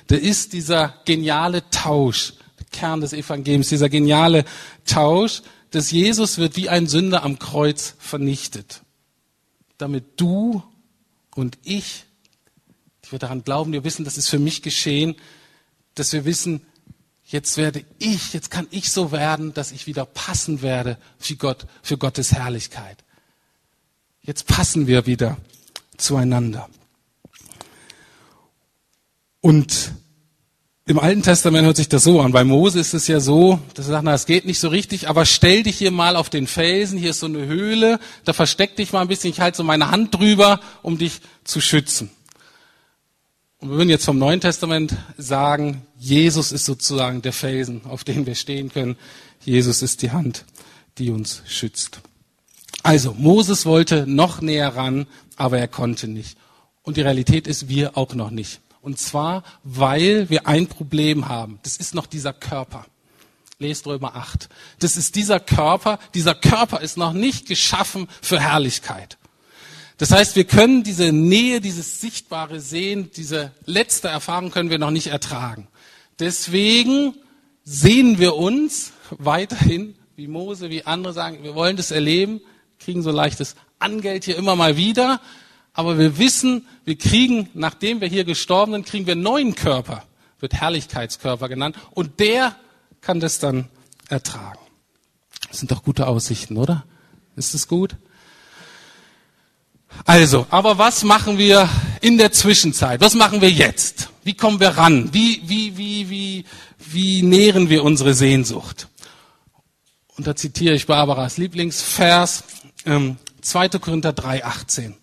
Da 0.08 0.16
ist 0.16 0.54
dieser 0.54 0.96
geniale 1.06 1.70
Tausch, 1.70 2.34
der 2.60 2.66
Kern 2.72 3.02
des 3.02 3.14
Evangeliums, 3.14 3.70
dieser 3.70 3.90
geniale 3.90 4.46
Tausch, 4.86 5.42
dass 5.72 5.92
Jesus 5.92 6.38
wird 6.38 6.56
wie 6.56 6.70
ein 6.70 6.88
Sünder 6.88 7.24
am 7.24 7.40
Kreuz 7.40 7.96
vernichtet. 8.00 8.82
Damit 9.78 10.06
du 10.18 10.64
und 11.36 11.58
ich, 11.64 12.06
wir 13.14 13.20
daran 13.20 13.44
glauben, 13.44 13.72
wir 13.72 13.84
wissen, 13.84 14.04
das 14.04 14.18
ist 14.18 14.30
für 14.30 14.40
mich 14.40 14.62
geschehen, 14.62 15.16
dass 15.96 16.12
wir 16.12 16.26
wissen, 16.26 16.62
jetzt 17.26 17.58
werde 17.58 17.86
ich, 18.00 18.34
jetzt 18.34 18.52
kann 18.52 18.68
ich 18.72 18.92
so 18.92 19.12
werden, 19.12 19.54
dass 19.54 19.72
ich 19.72 19.88
wieder 19.88 20.06
passen 20.06 20.62
werde 20.62 20.98
für 21.18 21.36
Gott, 21.36 21.66
für 21.82 21.98
Gottes 21.98 22.34
Herrlichkeit. 22.34 23.04
Jetzt 24.22 24.48
passen 24.48 24.88
wir 24.88 25.06
wieder 25.06 25.38
zueinander. 25.98 26.70
Und 29.42 29.94
im 30.86 31.00
Alten 31.00 31.22
Testament 31.22 31.66
hört 31.66 31.78
sich 31.78 31.88
das 31.88 32.04
so 32.04 32.20
an. 32.20 32.34
Bei 32.34 32.44
Mose 32.44 32.80
ist 32.80 32.94
es 32.94 33.08
ja 33.08 33.22
so, 33.22 33.60
dass 33.74 33.88
er 33.88 33.92
sagt, 33.92 34.04
na, 34.04 34.14
es 34.14 34.26
geht 34.26 34.46
nicht 34.46 34.60
so 34.60 34.68
richtig, 34.68 35.08
aber 35.08 35.26
stell 35.26 35.64
dich 35.64 35.78
hier 35.78 35.92
mal 35.92 36.18
auf 36.18 36.30
den 36.30 36.46
Felsen, 36.46 36.98
hier 36.98 37.12
ist 37.12 37.20
so 37.20 37.26
eine 37.26 37.46
Höhle, 37.46 38.00
da 38.26 38.34
versteck 38.34 38.76
dich 38.76 38.92
mal 38.92 39.02
ein 39.02 39.08
bisschen, 39.08 39.30
ich 39.30 39.40
halte 39.40 39.58
so 39.58 39.64
meine 39.64 39.92
Hand 39.92 40.14
drüber, 40.14 40.60
um 40.82 40.98
dich 40.98 41.22
zu 41.46 41.62
schützen. 41.62 42.10
Und 43.64 43.70
wir 43.70 43.78
würden 43.78 43.90
jetzt 43.90 44.04
vom 44.04 44.18
Neuen 44.18 44.42
Testament 44.42 44.94
sagen, 45.18 45.88
Jesus 45.98 46.52
ist 46.52 46.66
sozusagen 46.66 47.22
der 47.22 47.32
Felsen, 47.32 47.86
auf 47.86 48.04
dem 48.04 48.26
wir 48.26 48.36
stehen 48.36 48.74
können. 48.74 48.98
Jesus 49.40 49.82
ist 49.82 50.02
die 50.02 50.12
Hand, 50.12 50.44
die 50.98 51.12
uns 51.12 51.44
schützt. 51.48 52.02
Also, 52.84 53.14
Moses 53.18 53.66
wollte 53.66 54.06
noch 54.06 54.42
näher 54.42 54.76
ran, 54.76 55.08
aber 55.38 55.60
er 55.60 55.70
konnte 55.70 56.10
nicht. 56.10 56.38
Und 56.82 56.98
die 56.98 57.04
Realität 57.04 57.48
ist, 57.48 57.70
wir 57.70 57.98
auch 57.98 58.14
noch 58.14 58.32
nicht. 58.32 58.60
Und 58.82 59.00
zwar, 59.00 59.44
weil 59.64 60.30
wir 60.30 60.46
ein 60.46 60.68
Problem 60.68 61.30
haben. 61.30 61.60
Das 61.64 61.78
ist 61.78 61.96
noch 61.96 62.06
dieser 62.06 62.34
Körper. 62.34 62.86
Lest 63.60 63.88
Römer 63.88 64.18
8. 64.18 64.50
Das 64.80 64.98
ist 64.98 65.16
dieser 65.16 65.40
Körper. 65.40 66.00
Dieser 66.14 66.36
Körper 66.36 66.82
ist 66.82 66.98
noch 66.98 67.14
nicht 67.14 67.48
geschaffen 67.48 68.10
für 68.22 68.42
Herrlichkeit. 68.42 69.18
Das 70.04 70.12
heißt, 70.12 70.36
wir 70.36 70.44
können 70.44 70.84
diese 70.84 71.14
Nähe, 71.14 71.62
dieses 71.62 72.02
sichtbare 72.02 72.60
Sehen, 72.60 73.10
diese 73.16 73.54
letzte 73.66 74.10
Erfahrung 74.10 74.52
können 74.52 74.70
wir 74.70 74.78
noch 74.78 74.92
nicht 74.92 75.08
ertragen. 75.08 75.70
Deswegen 76.20 77.16
sehen 77.64 78.20
wir 78.20 78.36
uns 78.36 78.92
weiterhin, 79.12 79.96
wie 80.18 80.28
Mose, 80.28 80.70
wie 80.70 80.86
andere 80.86 81.14
sagen, 81.14 81.42
wir 81.44 81.56
wollen 81.56 81.78
das 81.78 81.92
erleben, 81.92 82.42
kriegen 82.80 83.02
so 83.02 83.12
leichtes 83.12 83.56
Angeld 83.80 84.26
hier 84.26 84.36
immer 84.36 84.58
mal 84.58 84.76
wieder, 84.76 85.22
aber 85.72 85.98
wir 85.98 86.18
wissen, 86.18 86.68
wir 86.84 86.98
kriegen, 86.98 87.50
nachdem 87.54 88.02
wir 88.02 88.10
hier 88.10 88.26
gestorben 88.26 88.74
sind, 88.74 88.86
kriegen 88.86 89.06
wir 89.06 89.14
einen 89.14 89.24
neuen 89.24 89.56
Körper, 89.56 90.04
wird 90.42 90.54
Herrlichkeitskörper 90.54 91.48
genannt, 91.48 91.78
und 91.92 92.20
der 92.20 92.58
kann 93.00 93.22
das 93.22 93.40
dann 93.40 93.70
ertragen. 94.10 94.60
Das 95.48 95.60
sind 95.60 95.72
doch 95.72 95.82
gute 95.82 96.08
Aussichten, 96.08 96.58
oder? 96.58 96.84
Ist 97.38 97.56
es 97.56 97.70
gut? 97.70 97.96
Also, 100.06 100.46
aber 100.50 100.78
was 100.78 101.04
machen 101.04 101.38
wir 101.38 101.70
in 102.02 102.18
der 102.18 102.32
Zwischenzeit? 102.32 103.00
Was 103.02 103.14
machen 103.14 103.42
wir 103.42 103.50
jetzt? 103.50 104.10
Wie 104.24 104.34
kommen 104.34 104.60
wir 104.60 104.70
ran? 104.70 105.14
Wie, 105.14 105.42
wie, 105.46 105.78
wie, 105.78 106.10
wie, 106.10 106.46
wie 106.78 107.22
nähren 107.22 107.70
wir 107.70 107.84
unsere 107.84 108.14
Sehnsucht? 108.14 108.88
Und 110.16 110.28
da 110.28 110.36
zitiere 110.36 110.76
ich 110.76 110.86
Barbaras 110.86 111.38
Lieblingsvers, 111.38 112.44
ähm, 112.86 113.18
2. 113.42 113.70
Korinther 113.70 114.14
3, 114.14 114.46
18. 114.46 114.96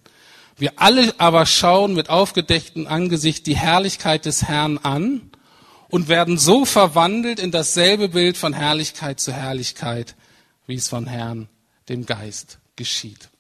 Wir 0.57 0.75
alle 0.77 1.15
aber 1.19 1.47
schauen 1.47 1.95
mit 1.95 2.11
aufgedecktem 2.11 2.87
Angesicht 2.87 3.47
die 3.47 3.57
Herrlichkeit 3.57 4.27
des 4.27 4.45
Herrn 4.45 4.79
an 4.79 5.31
und 5.89 6.09
werden 6.09 6.39
so 6.39 6.65
verwandelt 6.65 7.41
in 7.41 7.51
dasselbe 7.51 8.11
Bild 8.11 8.37
von 8.37 8.53
Herrlichkeit 8.53 9.21
zu 9.21 9.33
Herrlichkeit, 9.33 10.15
wie 10.67 10.77
es 10.77 10.89
von 10.89 11.07
Herrn, 11.07 11.49
dem 11.89 12.07
Geist, 12.07 12.59
geschieht. 12.77 13.31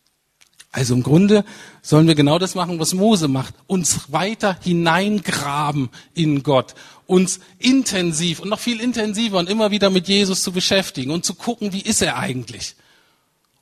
Also 0.73 0.95
im 0.95 1.03
Grunde 1.03 1.45
sollen 1.83 2.07
wir 2.07 2.15
genau 2.15 2.39
das 2.39 2.55
machen, 2.55 2.79
was 2.79 2.95
Mose 2.95 3.27
macht. 3.29 3.55
Uns 3.67 4.13
weiter 4.13 4.57
hineingraben 4.63 5.89
in 6.15 6.43
Gott. 6.43 6.75
Uns 7.07 7.41
intensiv 7.59 8.39
und 8.39 8.49
noch 8.49 8.61
viel 8.61 8.81
intensiver 8.81 9.39
und 9.39 9.49
immer 9.49 9.73
wieder 9.73 9.91
mit 9.91 10.07
Jesus 10.07 10.43
zu 10.43 10.53
beschäftigen 10.53 11.11
und 11.11 11.25
zu 11.25 11.35
gucken, 11.35 11.73
wie 11.73 11.81
ist 11.81 12.03
er 12.03 12.17
eigentlich? 12.17 12.77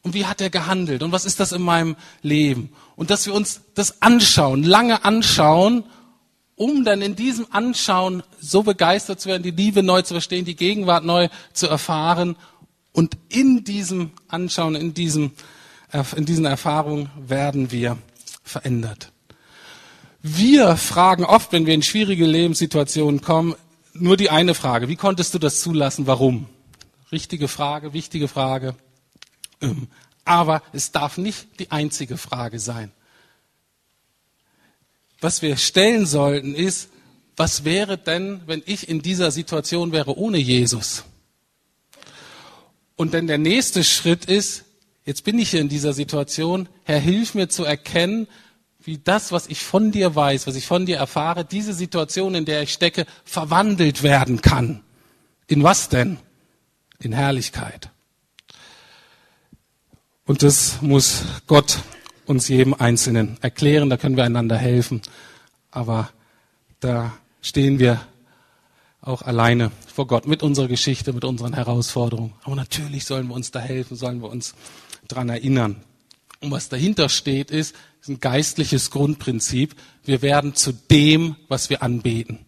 Und 0.02 0.14
wie 0.14 0.26
hat 0.26 0.40
er 0.40 0.50
gehandelt? 0.50 1.02
Und 1.02 1.12
was 1.12 1.24
ist 1.24 1.40
das 1.40 1.52
in 1.52 1.62
meinem 1.62 1.96
Leben? 2.22 2.70
Und 2.94 3.10
dass 3.10 3.26
wir 3.26 3.34
uns 3.34 3.62
das 3.74 4.02
anschauen, 4.02 4.62
lange 4.62 5.04
anschauen, 5.04 5.84
um 6.56 6.84
dann 6.84 7.00
in 7.00 7.16
diesem 7.16 7.46
Anschauen 7.50 8.22
so 8.40 8.62
begeistert 8.62 9.20
zu 9.20 9.28
werden, 9.28 9.42
die 9.42 9.50
Liebe 9.50 9.82
neu 9.82 10.02
zu 10.02 10.14
verstehen, 10.14 10.44
die 10.44 10.56
Gegenwart 10.56 11.04
neu 11.04 11.28
zu 11.52 11.68
erfahren 11.68 12.36
Und 12.98 13.16
in 13.28 13.62
diesem 13.62 14.10
Anschauen, 14.26 14.74
in, 14.74 14.92
diesem, 14.92 15.30
in 16.16 16.24
diesen 16.24 16.44
Erfahrungen 16.44 17.10
werden 17.16 17.70
wir 17.70 17.98
verändert. 18.42 19.12
Wir 20.20 20.76
fragen 20.76 21.24
oft, 21.24 21.52
wenn 21.52 21.66
wir 21.66 21.74
in 21.74 21.82
schwierige 21.82 22.26
Lebenssituationen 22.26 23.20
kommen, 23.20 23.54
nur 23.94 24.16
die 24.16 24.30
eine 24.30 24.54
Frage. 24.54 24.88
Wie 24.88 24.96
konntest 24.96 25.34
du 25.34 25.38
das 25.38 25.60
zulassen? 25.60 26.06
Warum? 26.06 26.46
Richtige 27.10 27.48
Frage, 27.48 27.92
wichtige 27.92 28.28
Frage. 28.28 28.74
Ähm, 29.60 29.88
aber 30.24 30.62
es 30.72 30.92
darf 30.92 31.16
nicht 31.16 31.58
die 31.58 31.70
einzige 31.70 32.18
Frage 32.18 32.58
sein. 32.58 32.92
Was 35.20 35.42
wir 35.42 35.56
stellen 35.56 36.06
sollten 36.06 36.54
ist, 36.54 36.90
was 37.36 37.64
wäre 37.64 37.96
denn, 37.96 38.42
wenn 38.46 38.62
ich 38.66 38.88
in 38.88 39.00
dieser 39.00 39.30
Situation 39.30 39.92
wäre 39.92 40.18
ohne 40.18 40.38
Jesus? 40.38 41.04
Und 42.96 43.14
dann 43.14 43.26
der 43.26 43.38
nächste 43.38 43.84
Schritt 43.84 44.26
ist, 44.26 44.64
jetzt 45.08 45.24
bin 45.24 45.38
ich 45.38 45.48
hier 45.48 45.62
in 45.62 45.70
dieser 45.70 45.94
Situation, 45.94 46.68
Herr, 46.84 47.00
hilf 47.00 47.32
mir 47.32 47.48
zu 47.48 47.64
erkennen, 47.64 48.28
wie 48.84 48.98
das, 48.98 49.32
was 49.32 49.46
ich 49.46 49.62
von 49.62 49.90
dir 49.90 50.14
weiß, 50.14 50.46
was 50.46 50.54
ich 50.54 50.66
von 50.66 50.84
dir 50.84 50.98
erfahre, 50.98 51.46
diese 51.46 51.72
Situation, 51.72 52.34
in 52.34 52.44
der 52.44 52.62
ich 52.62 52.74
stecke, 52.74 53.06
verwandelt 53.24 54.02
werden 54.02 54.42
kann. 54.42 54.82
In 55.46 55.62
was 55.62 55.88
denn? 55.88 56.18
In 56.98 57.12
Herrlichkeit. 57.12 57.90
Und 60.26 60.42
das 60.42 60.82
muss 60.82 61.22
Gott 61.46 61.78
uns 62.26 62.48
jedem 62.48 62.74
Einzelnen 62.74 63.38
erklären, 63.40 63.88
da 63.88 63.96
können 63.96 64.18
wir 64.18 64.24
einander 64.24 64.58
helfen. 64.58 65.00
Aber 65.70 66.10
da 66.80 67.14
stehen 67.40 67.78
wir 67.78 67.98
auch 69.00 69.22
alleine 69.22 69.70
vor 69.86 70.06
Gott 70.06 70.26
mit 70.26 70.42
unserer 70.42 70.68
Geschichte, 70.68 71.14
mit 71.14 71.24
unseren 71.24 71.54
Herausforderungen. 71.54 72.34
Aber 72.42 72.56
natürlich 72.56 73.06
sollen 73.06 73.28
wir 73.28 73.34
uns 73.34 73.50
da 73.50 73.60
helfen, 73.60 73.96
sollen 73.96 74.20
wir 74.20 74.28
uns 74.28 74.54
dran 75.08 75.28
erinnern. 75.28 75.82
Und 76.40 76.50
was 76.50 76.68
dahinter 76.68 77.08
steht, 77.08 77.50
ist, 77.50 77.74
ist 78.00 78.08
ein 78.08 78.20
geistliches 78.20 78.90
Grundprinzip. 78.90 79.74
Wir 80.04 80.22
werden 80.22 80.54
zu 80.54 80.72
dem, 80.72 81.36
was 81.48 81.70
wir 81.70 81.82
anbeten. 81.82 82.46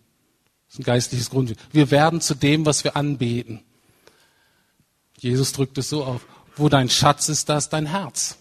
Das 0.66 0.74
ist 0.74 0.80
ein 0.80 0.84
geistliches 0.84 1.30
Grundprinzip. 1.30 1.66
Wir 1.72 1.90
werden 1.90 2.20
zu 2.20 2.34
dem, 2.34 2.64
was 2.66 2.84
wir 2.84 2.96
anbeten. 2.96 3.62
Jesus 5.18 5.52
drückt 5.52 5.76
es 5.78 5.88
so 5.88 6.04
auf. 6.04 6.26
Wo 6.56 6.68
dein 6.68 6.88
Schatz 6.88 7.28
ist, 7.28 7.48
da 7.48 7.58
ist 7.58 7.70
dein 7.70 7.86
Herz. 7.86 8.38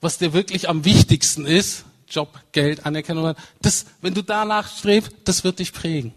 Was 0.00 0.18
dir 0.18 0.32
wirklich 0.32 0.68
am 0.68 0.84
wichtigsten 0.84 1.46
ist, 1.46 1.84
Job, 2.08 2.28
Geld, 2.52 2.86
Anerkennung, 2.86 3.34
das, 3.60 3.86
wenn 4.00 4.14
du 4.14 4.22
danach 4.22 4.68
strebst, 4.68 5.12
das 5.24 5.44
wird 5.44 5.58
dich 5.58 5.72
prägen. 5.72 6.14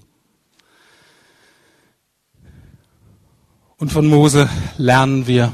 Und 3.77 3.91
von 3.91 4.07
Mose 4.07 4.49
lernen 4.77 5.27
wir, 5.27 5.51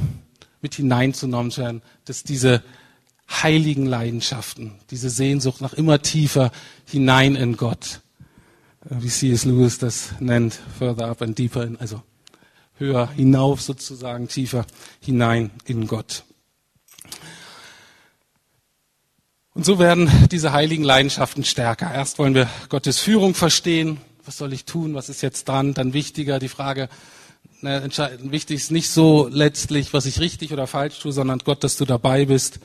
mit 0.64 0.74
hineinzunommen 0.74 1.52
zu 1.52 1.62
werden, 1.62 1.82
dass 2.06 2.24
diese 2.24 2.64
heiligen 3.30 3.86
Leidenschaften, 3.86 4.74
diese 4.90 5.10
Sehnsucht 5.10 5.62
nach 5.62 5.74
immer 5.74 6.02
tiefer 6.02 6.52
hinein 6.90 7.36
in 7.36 7.58
Gott, 7.58 8.02
äh, 8.90 8.96
wie 9.00 9.10
C.S. 9.10 9.46
Lewis 9.46 9.78
das 9.78 10.14
nennt, 10.20 10.60
further 10.80 11.08
up 11.08 11.22
and 11.22 11.38
deeper 11.38 11.64
in, 11.64 11.78
also 11.78 12.02
höher 12.78 13.10
hinauf 13.12 13.62
sozusagen, 13.62 14.28
tiefer 14.28 14.66
hinein 15.00 15.52
in 15.66 15.86
Gott. 15.86 16.24
Und 19.54 19.66
so 19.66 19.78
werden 19.78 20.10
diese 20.32 20.52
heiligen 20.52 20.84
Leidenschaften 20.84 21.44
stärker. 21.44 21.94
Erst 21.94 22.18
wollen 22.18 22.34
wir 22.34 22.50
Gottes 22.70 23.00
Führung 23.00 23.36
verstehen. 23.36 24.00
Was 24.26 24.38
soll 24.38 24.52
ich 24.54 24.66
tun? 24.66 24.96
Was 24.96 25.10
ist 25.10 25.22
jetzt 25.22 25.48
dran? 25.48 25.76
Dann 25.76 25.94
wichtiger 25.94 26.40
die 26.40 26.48
Frage, 26.48 26.90
na, 27.64 27.82
wichtig 28.20 28.58
ist 28.58 28.72
nicht 28.72 28.90
so 28.90 29.28
letztlich, 29.32 29.94
was 29.94 30.06
ich 30.06 30.20
richtig 30.20 30.54
oder 30.54 30.68
falsch 30.68 31.00
tue, 31.00 31.12
sondern 31.12 31.40
Gott, 31.40 31.64
dass 31.64 31.78
du 31.78 31.86
dabei 31.86 32.26
bist 32.26 32.60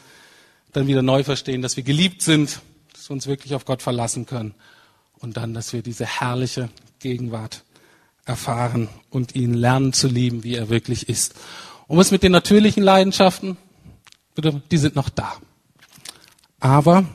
dann 0.72 0.86
wieder 0.86 1.02
neu 1.02 1.24
verstehen, 1.24 1.62
dass 1.62 1.76
wir 1.76 1.84
geliebt 1.84 2.22
sind, 2.22 2.60
dass 2.92 3.08
wir 3.08 3.14
uns 3.14 3.26
wirklich 3.26 3.54
auf 3.54 3.64
Gott 3.64 3.82
verlassen 3.82 4.26
können 4.26 4.54
und 5.18 5.36
dann, 5.36 5.54
dass 5.54 5.72
wir 5.72 5.82
diese 5.82 6.06
herrliche 6.06 6.68
Gegenwart 6.98 7.64
erfahren 8.24 8.88
und 9.10 9.34
ihn 9.34 9.54
lernen 9.54 9.92
zu 9.92 10.08
lieben, 10.08 10.44
wie 10.44 10.54
er 10.54 10.68
wirklich 10.68 11.08
ist. 11.08 11.34
Und 11.86 11.96
was 11.96 12.10
mit 12.10 12.22
den 12.22 12.32
natürlichen 12.32 12.82
Leidenschaften? 12.82 13.56
Die 14.70 14.76
sind 14.76 14.94
noch 14.94 15.08
da. 15.08 15.32
Aber 16.60 17.06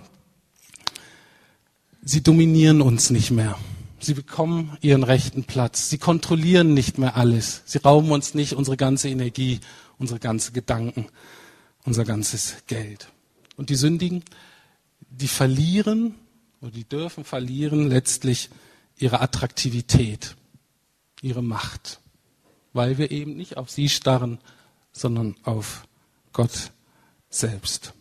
sie 2.01 2.23
dominieren 2.23 2.81
uns 2.81 3.11
nicht 3.11 3.29
mehr. 3.31 3.57
Sie 4.03 4.13
bekommen 4.13 4.77
ihren 4.81 5.03
rechten 5.03 5.45
Platz. 5.45 5.89
Sie 5.89 5.97
kontrollieren 5.97 6.73
nicht 6.73 6.97
mehr 6.97 7.15
alles. 7.15 7.61
Sie 7.65 7.77
rauben 7.77 8.11
uns 8.11 8.33
nicht 8.33 8.53
unsere 8.53 8.75
ganze 8.75 9.07
Energie, 9.07 9.61
unsere 9.97 10.19
ganze 10.19 10.51
Gedanken, 10.51 11.07
unser 11.85 12.03
ganzes 12.03 12.55
Geld. 12.67 13.07
Und 13.55 13.69
die 13.69 13.75
Sündigen, 13.75 14.25
die 15.09 15.29
verlieren 15.29 16.15
oder 16.59 16.71
die 16.71 16.83
dürfen 16.83 17.23
verlieren 17.23 17.89
letztlich 17.89 18.49
ihre 18.97 19.21
Attraktivität, 19.21 20.35
ihre 21.21 21.41
Macht, 21.41 22.01
weil 22.73 22.97
wir 22.97 23.09
eben 23.09 23.37
nicht 23.37 23.55
auf 23.55 23.71
sie 23.71 23.87
starren, 23.87 24.39
sondern 24.91 25.37
auf 25.43 25.87
Gott 26.33 26.71
selbst. 27.29 27.93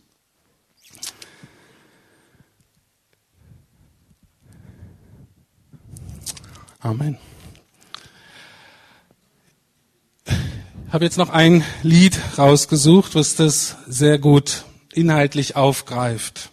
Amen. 6.83 7.17
Ich 10.25 10.33
habe 10.91 11.05
jetzt 11.05 11.17
noch 11.17 11.29
ein 11.29 11.63
Lied 11.81 12.19
rausgesucht, 12.37 13.15
was 13.15 13.35
das 13.35 13.77
sehr 13.87 14.19
gut 14.19 14.65
inhaltlich 14.91 15.55
aufgreift. 15.55 16.51